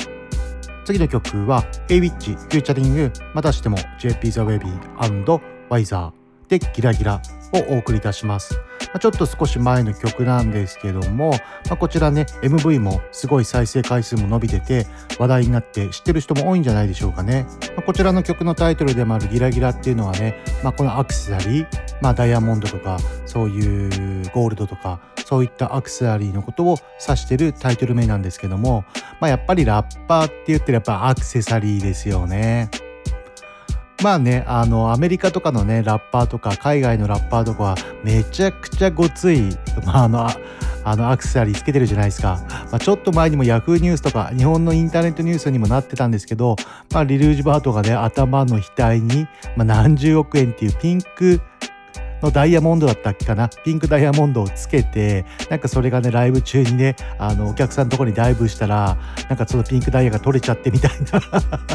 [0.85, 6.20] 次の曲は a w i c h フューチャリングまたしても JP ザ・ウェビーワ
[6.51, 7.23] でギラギラ
[7.53, 8.61] をお送りいたします
[8.93, 14.87] まちょっと少し前の曲なんですけども、まあこちらね MV もすごい再生回数も伸びてて
[15.19, 17.47] 話題になって知ってる人も多いんじゃないでしょうかね、
[17.77, 21.67] まあこちらの曲のタイトルでもあるギラギラっていうのはね、まあこのアクセサリー、
[22.01, 26.77] まあダイヤモンドとかそういうゴールドとかそういったアクセサリーのことを
[27.07, 28.85] 指してるタイトル名なんですけども、
[29.21, 32.71] まあやっぱりラッパーって言ってるやっぱアクセサリーですよね。
[34.03, 39.43] まあね、あの、アメリカとかのね、ラッパーとか、海外のラッパーとかは、めちゃくちゃごつい、
[39.85, 40.29] まあ、あの、
[40.83, 42.41] あのアクセサリーつけてるじゃないですか。
[42.49, 46.57] まあ、ちょっと前にも Yahoo ニュースとか、日本のインターネットニュースにもなってたんですけど、
[46.93, 49.27] まあ、リルージュバートがね、頭の額に、
[49.57, 51.41] まあ、何十億円っていうピンク
[52.23, 53.49] のダイヤモンドだったっけかな？
[53.49, 58.97] ピンクダイヤモンドをつけてなんかそれがねライブ中にねあのお客さんのとこにダイブしたら
[59.29, 61.21] なんかそのピンクダイヤが取れちゃってみたいな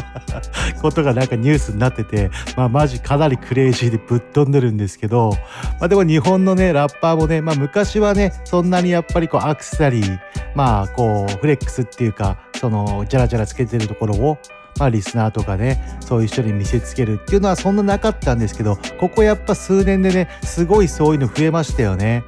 [0.82, 5.32] ことがなんかニュースになっててまあマジかなりクレイジーでぶっ飛んでるんですけど
[5.80, 10.18] まあでも日本のねラッパーもねまあ昔はねそんなにやっぱりこうアクセサリー
[10.54, 14.38] まあこうフレックスっていうかそのジャラジャラつけてるところを
[14.78, 22.24] まあ、リスナーとかねそういう人に見せつけるっていうのはそんななかったんですけどここやっぱ数年でねすごいそういうの増えましたよね。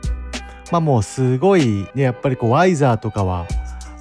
[0.71, 3.47] まあもうすごいねやっぱりこうワイザーとかは、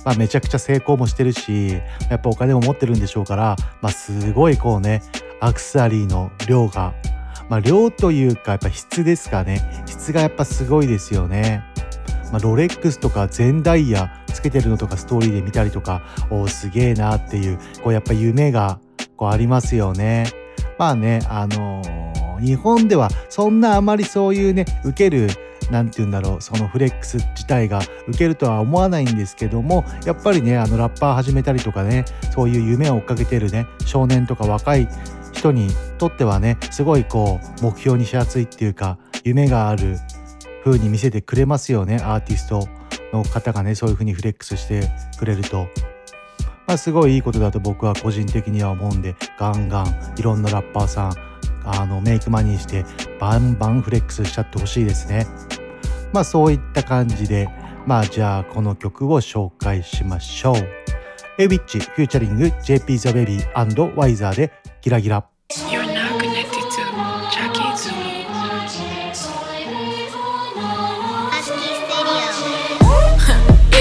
[0.03, 5.01] まあ、めちゃくちゃ成功もしてるしやっぱお金も持ってるんでしょうから、まあ、すごいこうね
[5.39, 6.93] アクセサリーの量が
[7.49, 11.63] まあ量というかやっぱ質ですかね質がやっぱすごいですよね。
[12.32, 18.80] まあ、ロレックスとか全ダイヤつけてるのとかストーリーで見たりとかおーすげえなっていうこうやっぱ夢が
[19.15, 20.25] こうありますよね。
[20.78, 22.07] まあねあのー
[22.39, 25.28] 日本ではそんなあまりそういうね受ける
[25.71, 34.88] なんて言うんだろうそのフレックス自体が受けるとは思わないんですけどもやっぱりねあのラッパー始めたりとかねそういう夢を追っかけてるね少年とか若い
[35.34, 39.97] 人にとってはねすごいこう目標にしやすいっていうか夢がある
[40.63, 42.67] 風に見せてくれますよねアーティスト
[43.13, 45.67] の方がねそういう風にフレックスしてくれると。
[46.67, 51.13] まあ、すごいいいことだと僕は個人的には思うんでガンガンいろんなラッパーさん
[51.63, 52.83] あのメイクマニーして
[53.21, 55.27] バンバンフレックスしちゃってほしいですね。
[56.13, 57.49] まあそういった感じで
[57.85, 60.55] まあじゃあこの曲を紹介しましょう。
[61.39, 63.39] エビッチフューチャリング JP The Baby
[63.95, 64.51] ワイザーで
[64.81, 65.27] ギラギラ。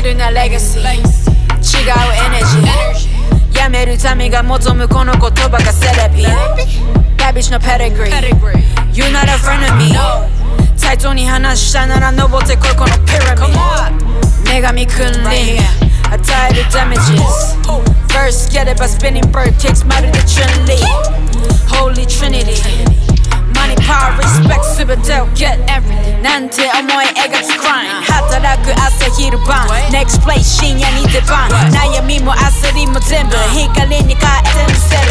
[0.05, 8.61] るなレガシー違うエネジーやめるためが望むこの言葉がセラピーラビッシュのペデグリー
[8.91, 9.93] You're not a friend of me
[10.79, 13.55] 対等に話したなら登ってこいこのピラミッ
[14.45, 15.59] ド女神君臨
[16.11, 17.13] 与えるダメージ
[18.11, 20.75] First get it by spinning bird kicks まるで Trinity
[21.69, 22.59] Holy Trinity
[23.57, 35.05] Money, power, respect すべてを get everything なんて思い描く grind 働く朝昼晩 Next place 深夜に出番悩みも焦りも全部光に変えてみせる M 数って出た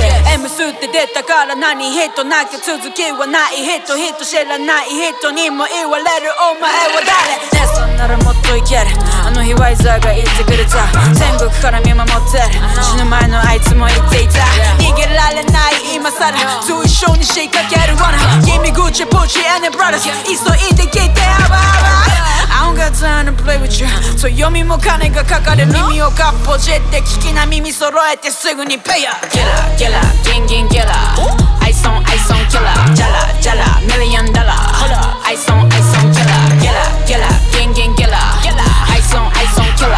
[1.45, 3.61] から何人なきゃ続きはない。
[3.61, 6.33] 人人知らない人にも言われる。
[6.41, 8.89] お前は誰ねそんならもっといける。
[9.21, 10.89] あの日ワイザーが言ってくれた。
[11.13, 12.57] 天国から見守ってる。
[12.81, 14.41] 死ぬ前のあいつも言っていた。
[14.81, 15.93] 逃げられない。
[15.93, 17.93] 今さらと一緒に仕掛ける。
[18.01, 23.79] 罠 Give me Gucci, Pucci and the brothers 急いで聞いてハバハバ I don't got time to play with
[23.79, 23.87] you
[24.17, 30.91] そみも金がかかる耳をかっぽじって聞きな耳揃えてすぐにペイヤー Killer, killer, gang, gang, killer
[31.67, 36.11] Ice on, ice on, killer Jala, jala, million dollar Hold up Ice on, ice on,
[36.13, 38.17] killer Killer, killer, gang, gang, killer
[38.93, 39.95] Ice on, ice on, killer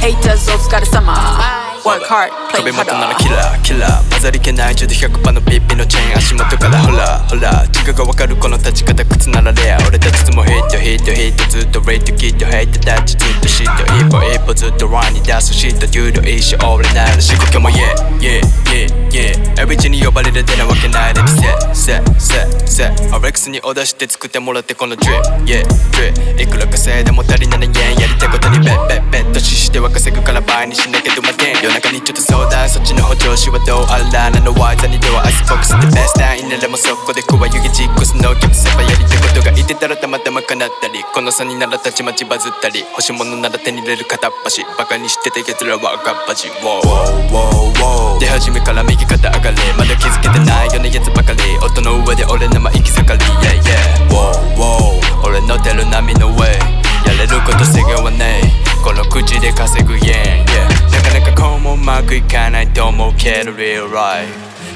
[0.00, 6.82] Haters お疲れ様 Work hard, play 壁元ならキラーキラー混ざりけない中で100%のピッピのチェーン足元から。
[6.82, 7.62] ほらほら。
[7.62, 9.78] 違がわかるこの立ち方靴ならレア。
[9.86, 15.86] 俺たちもヒットヒットヒットずっとレイトキットヘイトタッチずっとシット一歩一歩ずっとランに出すシット。
[15.86, 18.40] デュード一生俺なら仕掛けも Yeah yeah
[18.74, 19.62] yeah yeah.
[19.62, 29.32] エビチに呼ばれるでなわけないでセセセセアレックスにオーダーして作ってもらってこの Drip yeah Drip いくら稼いでも足りない円やりたいことにベッベッベッ。
[29.32, 46.80] とししては稼ぐから倍にしなきゃどまけん夜中にちょっと相談そっちの方調子はどうあらなのワイザにではアイスボックスでベストタインならもうそこで加湯気実行すのキャプセパやりたいことがいてたらたまたま叶ったりこの差にならたちまちバズったり欲しいものなら手に入れる片っ端バカにしてた奴らは赤っ端 Wow,
[47.28, 51.44] wow, wow 出始めから右肩上がりまだ気づけてないようなやつばかり。
[51.60, 53.24] 音の上で俺のま行き盛り。
[53.44, 56.48] Yeah, yeah Wow, wow 俺の出る波の上。
[56.48, 64.28] やれること制限はねえこの口で稼ぐ Yeah, yeah なかなかこうもうまくいかないと思うけど Real right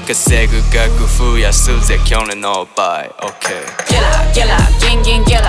[0.05, 3.47] 稼ぐ額増やすぜ去年の倍 OK
[3.87, 4.03] Killer,
[4.33, 4.51] killer,
[4.83, 5.47] gang, gang, killer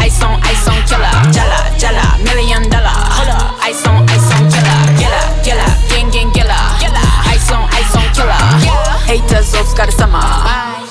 [0.00, 1.32] Ice Ice on, ice on, killer.
[1.32, 2.96] Jala, jala, million dollar.
[3.16, 3.60] Hold up.
[3.68, 4.80] Ice on, ice on, killer.
[4.96, 6.58] Gilla, gilla, gang, gang, gilla.
[7.28, 8.92] Ice on, ice on, killer.
[9.06, 10.20] Haters お疲れ様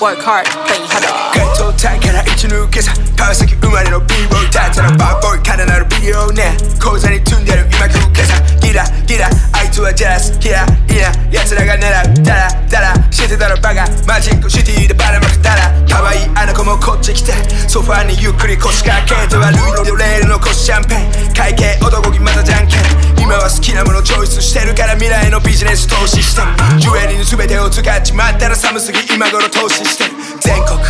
[0.00, 8.34] Work hard, play harder ゲットタイから一抜けさ川崎生まれの B-boy だったらバーボーイ金なるビデオね口座に積んでる今食うけさ
[8.72, 9.28] ギラギラ。
[9.52, 12.24] あいつはジャスキラいや奴らが狙う。
[12.24, 12.94] ダラダラ。
[13.12, 13.84] 知ってたらバカ。
[14.08, 17.36] マジックシティでバラまくったら可愛いあの子もこっち来て。
[17.68, 21.34] ソファーにゆっくり腰掛けてはルイのレールの腰シャンペン。
[21.36, 22.80] 会計男気またじゃんけん。
[23.20, 26.40] 今は好きなものチョイスしてるから未来のビジネス投資して
[26.80, 30.04] ジュエリーの全てを使っちまったら寒すぎ今頃投資して
[30.40, 30.80] 全国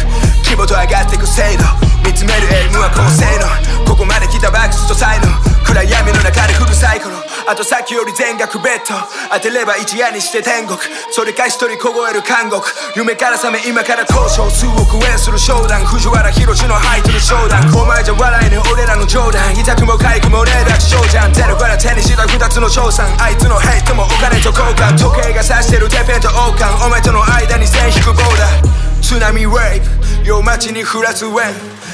[0.47, 1.65] 規模と上がってく精度。
[2.07, 3.91] 見つめるエイムは高性能。
[3.91, 5.27] ここまで来たバックスと才能。
[5.65, 7.32] 暗闇の中でフルサイクル。
[7.47, 8.95] あとさっきより全額ベッド。
[9.33, 10.79] 当てれば一夜にして天国。
[11.11, 12.73] それか一人凍える監獄。
[12.97, 15.85] 夢から覚め今から交渉数億円する商談。
[15.85, 17.67] 藤原宏の入ってる商談。
[17.75, 19.55] お前じゃ笑えねえ俺らの冗談。
[19.55, 23.07] 痛くも痒くもねえだけ少じゃんゼロから手にした二つの賞賛。
[23.21, 24.97] あいつのヘイトもお金と交換。
[24.97, 26.85] 時計が指してるテペンと王冠。
[26.85, 29.03] お前との間に線引くボーダー。
[29.03, 29.87] 津波ウェイブ
[30.25, 31.72] 夜街に降らずウェン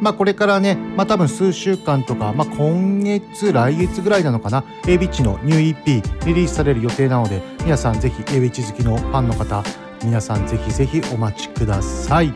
[0.00, 9.62] まあこれからね、まあ多分数週間とか、まあ今月、来月ぐらいなのかな、エビッチのニュー EP リリースされる予定なので、皆さんぜひエビッチ好きのファンの方、
[10.04, 12.32] 皆さんぜひぜひお待ちください。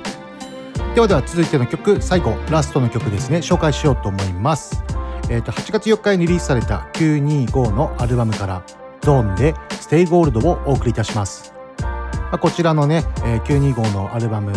[0.95, 4.83] ではでは続いての曲、最後、ラストの曲ですね、紹介しようと思います。
[5.29, 8.65] えっ、と、8月4日にリリースされた925のアルバムから、
[9.03, 11.55] ゾーンで Stay Gold をお送りいたします。
[11.81, 14.53] まあ、こちらのね、えー925のアルバム、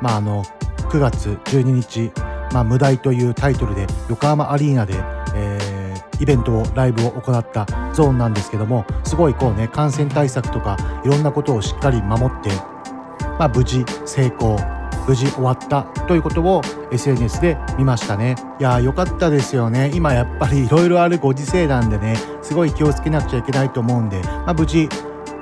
[0.00, 0.44] まあ、あの
[0.90, 2.12] 9月12日、
[2.52, 4.94] まあ、無題というタイトルで横浜アリーナで、
[5.34, 5.76] えー
[6.20, 12.50] イベントをライブを行ったゾーンなんですけどもすごいこうね感染対策とかいろんなことをしっかり守って、
[13.38, 14.58] まあ、無事成功
[15.06, 24.88] 無事終わったということを SNS で見ましたねいやーよかったですよね今やっぱりいろいろあるご時世なんでねすごい気をつけなくちゃいけないと思うんで、まあ、無事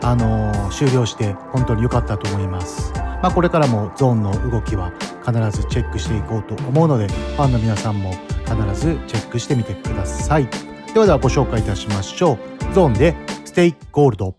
[0.03, 3.04] あのー終了して本当に良かったと思います。
[3.25, 4.93] まあ、これからも ZORN の動きは
[5.25, 10.47] 必ずチェックしていこうと思うのでファンの皆さんも必ずチェックしてみてください。
[10.93, 12.75] ではではご紹介いたしましょう。
[12.75, 13.17] ZORN で
[13.47, 14.37] Stay Gold。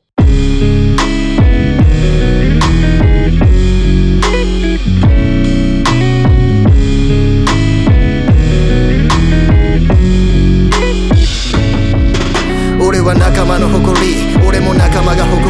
[12.87, 15.44] 俺は仲間の誇り俺も仲間が誇り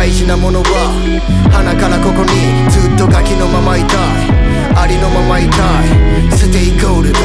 [0.00, 0.66] 大事なものは
[1.52, 2.30] はなからここに
[2.70, 3.98] ずっとガキのままいたい。
[4.74, 6.32] ありのままいたい。
[6.32, 7.18] Stay Gold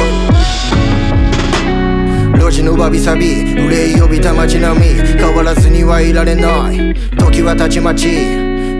[2.50, 6.92] 路地のわびさび憂い呼びた街並み変わらずにはいられない。
[7.16, 8.10] 時はたちまち。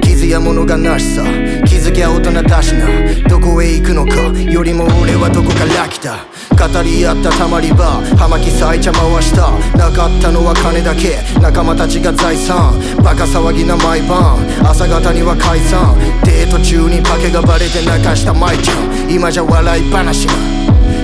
[0.03, 1.25] 傷や物がなしさ。
[1.65, 2.87] 傷きゃ大人だしな。
[3.27, 4.17] どこへ行くのか。
[4.39, 6.27] よりも俺はどこから来た。
[6.53, 8.05] 語り合ったたまり場。
[8.21, 9.49] 葉巻咲いちゃ回した。
[9.79, 11.17] なかったのは金だけ。
[11.41, 12.77] 仲間たちが財産。
[13.03, 14.37] バカ騒ぎな毎晩。
[14.63, 15.97] 朝方には解散。
[16.23, 19.11] デート中にパケがバレて泣かした舞ちゃん。
[19.11, 20.35] 今じゃ笑い話が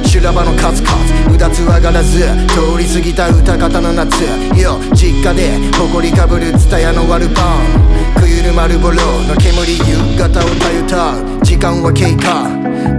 [0.05, 1.32] 修羅場の数々。
[1.32, 2.20] うだつ上がらず。
[2.53, 4.28] 通り過ぎた歌方の夏。
[4.61, 8.01] よ実家で埃かぶるツタヤのワルパン。
[8.20, 11.14] くゆる丸ボロの煙夕方をたゆた。
[11.44, 12.48] 時間は経過。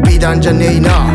[0.08, 1.08] 美談じゃねえな。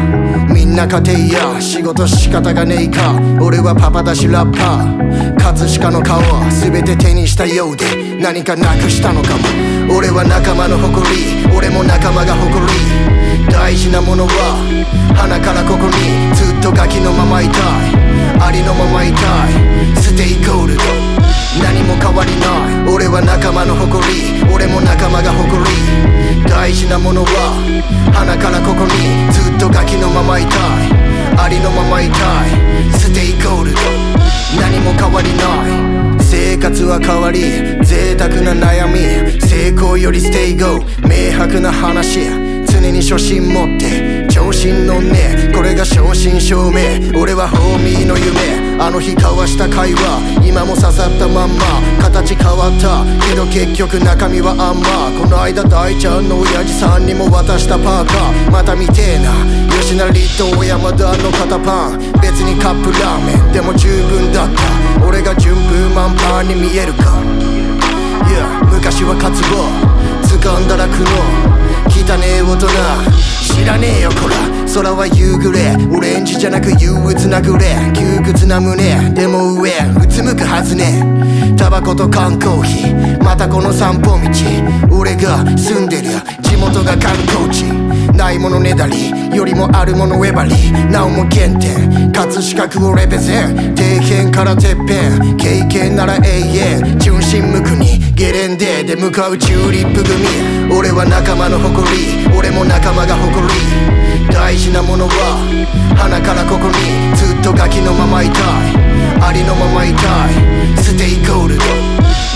[0.52, 1.60] みんな家庭や。
[1.60, 3.18] 仕事仕方がねえか。
[3.40, 5.36] 俺はパパだしラッパー。
[5.36, 7.84] 葛飾の顔は全て手にしたようで。
[8.20, 9.96] 何かなくしたのかも。
[9.96, 11.46] 俺は仲間の誇り。
[11.56, 13.50] 俺も仲間が誇り。
[13.50, 14.32] 大事なものは
[15.16, 16.34] はなからここに。
[16.34, 17.58] ずっとガキのままいた
[18.04, 18.07] い。
[18.40, 19.96] ありのままいたい。
[19.96, 20.82] Stay Gold。
[21.62, 22.46] 何も変わりな
[22.90, 22.94] い。
[22.94, 24.44] 俺は仲間の誇り。
[24.52, 26.44] 俺も仲間が誇り。
[26.48, 27.28] 大事なものは
[28.14, 29.32] はなからここに。
[29.32, 30.58] ずっとガキのままいたい。
[31.36, 32.50] ありのままいたい。
[32.92, 33.78] Stay Gold。
[34.60, 36.22] 何も変わりない。
[36.22, 37.40] 生活は変わり
[37.84, 39.40] 贅沢な悩み。
[39.40, 41.32] 成功より Stay Gold。
[41.32, 42.20] 明白な話。
[42.66, 44.17] 常に初心持って。
[44.68, 47.12] 常識心のねこれが正真正銘。
[47.18, 48.78] 俺は homie の夢。
[48.78, 50.46] あの日交わした会話。
[50.46, 51.64] 今も刺さったまんま。
[52.00, 53.04] 形変わった。
[53.26, 55.10] けど結局中身はあんま。
[55.18, 58.50] この間大ちゃんの親父さんにも渡したパーカー。
[58.50, 59.32] また見てえな。
[59.80, 60.06] 吉成
[60.36, 61.98] と山田の肩パン。
[62.20, 63.52] 別にカップラーメン。
[63.52, 65.06] でも十分だった。
[65.06, 67.18] 俺が順風満帆に見えるか。
[68.28, 69.66] Yeah 昔は渇望。
[70.22, 71.48] 掴んだら苦悩。
[71.88, 72.68] 汚ねえ大人
[73.42, 74.47] 知らねえよこら。
[74.78, 81.02] 空は夕暮れオレンジじゃなく憂鬱なグレー窮屈な胸でも上うつむくはずね。
[81.58, 84.96] タバコと缶コーヒーまたこの散歩道。
[84.96, 86.10] 俺が住んでる
[86.42, 87.64] 地元が観光地。
[88.14, 90.90] ないものねだりよりもあるものウェバリー。
[90.92, 92.12] なおも原点。
[92.12, 93.74] 葛飾区をレペゼン。
[93.74, 95.36] 底辺からてっぺん。
[95.36, 96.98] 経験なら永遠。
[97.00, 100.74] 純真無垢にゲレンデで向かうチューリップ組。
[100.76, 102.26] 俺は仲間の誇り。
[102.36, 103.54] 俺も仲間が誇り。
[104.34, 105.38] 大事なものは
[105.94, 107.14] 鼻からここに。
[107.14, 108.74] ずっとガキのままいたい。
[109.22, 110.82] ありのままいたい。
[110.82, 111.64] Stay Gold。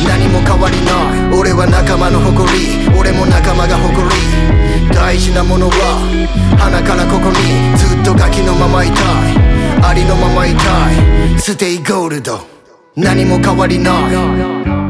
[0.06, 1.34] 何も変わりない。
[1.34, 2.86] 俺は仲間の誇り。
[2.94, 4.94] 俺も仲間が誇り。
[4.94, 5.98] 大事なものは
[6.62, 7.74] はなからここに。
[7.74, 9.34] ずっとガキのままいたい。
[9.82, 11.40] ありのままいたい。
[11.42, 12.38] Stay Gold。
[12.94, 13.90] 何も変わりな
[14.78, 14.81] い。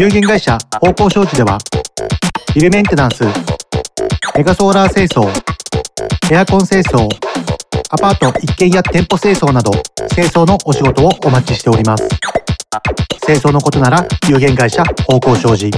[0.00, 1.58] 有限会社方向商事では
[2.54, 3.22] ビルメンテナンス
[4.34, 5.28] メガソーラー清掃
[6.32, 7.06] エアコン清掃
[7.90, 9.70] アパート一軒や店舗清掃など
[10.14, 12.08] 清掃のお仕事をお待ちしております。
[13.26, 15.70] 清掃のことなら有限会社方向商事。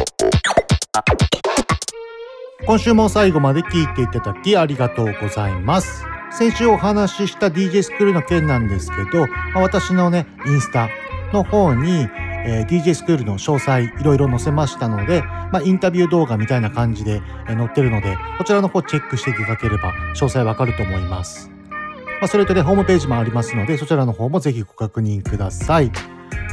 [2.65, 6.05] 今週も最後まで聞いていただきありがとうございます。
[6.31, 10.91] 先週お話しした DJ スクールの件なんですけど、私のねインスタ
[11.33, 12.07] の方に、
[12.45, 25.91] えー DJ スクールの詳細いろいろ載せましたので、まあ、インタビュー動画みたいな感じで、えー載ってるのでこちらの方チェックしていただければ詳細わかると思います、まあ、それとねホームページもありますのでそちらの方もぜひご確認ください、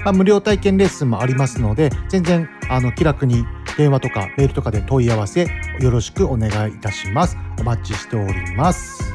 [0.04, 3.46] まあ、無料体験レッスンもありますので全然あの気楽に
[3.80, 5.48] 電話とかメールとかで問い合わせ
[5.80, 7.38] よろしくお願いいたします。
[7.62, 9.14] お待ちしております。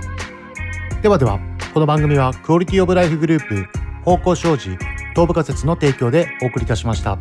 [1.03, 1.39] ではでは
[1.75, 3.67] この番組はクオリティオブライフグループ
[4.05, 4.71] 方向障子
[5.15, 7.19] 東部仮説の提供でお送りいたしました。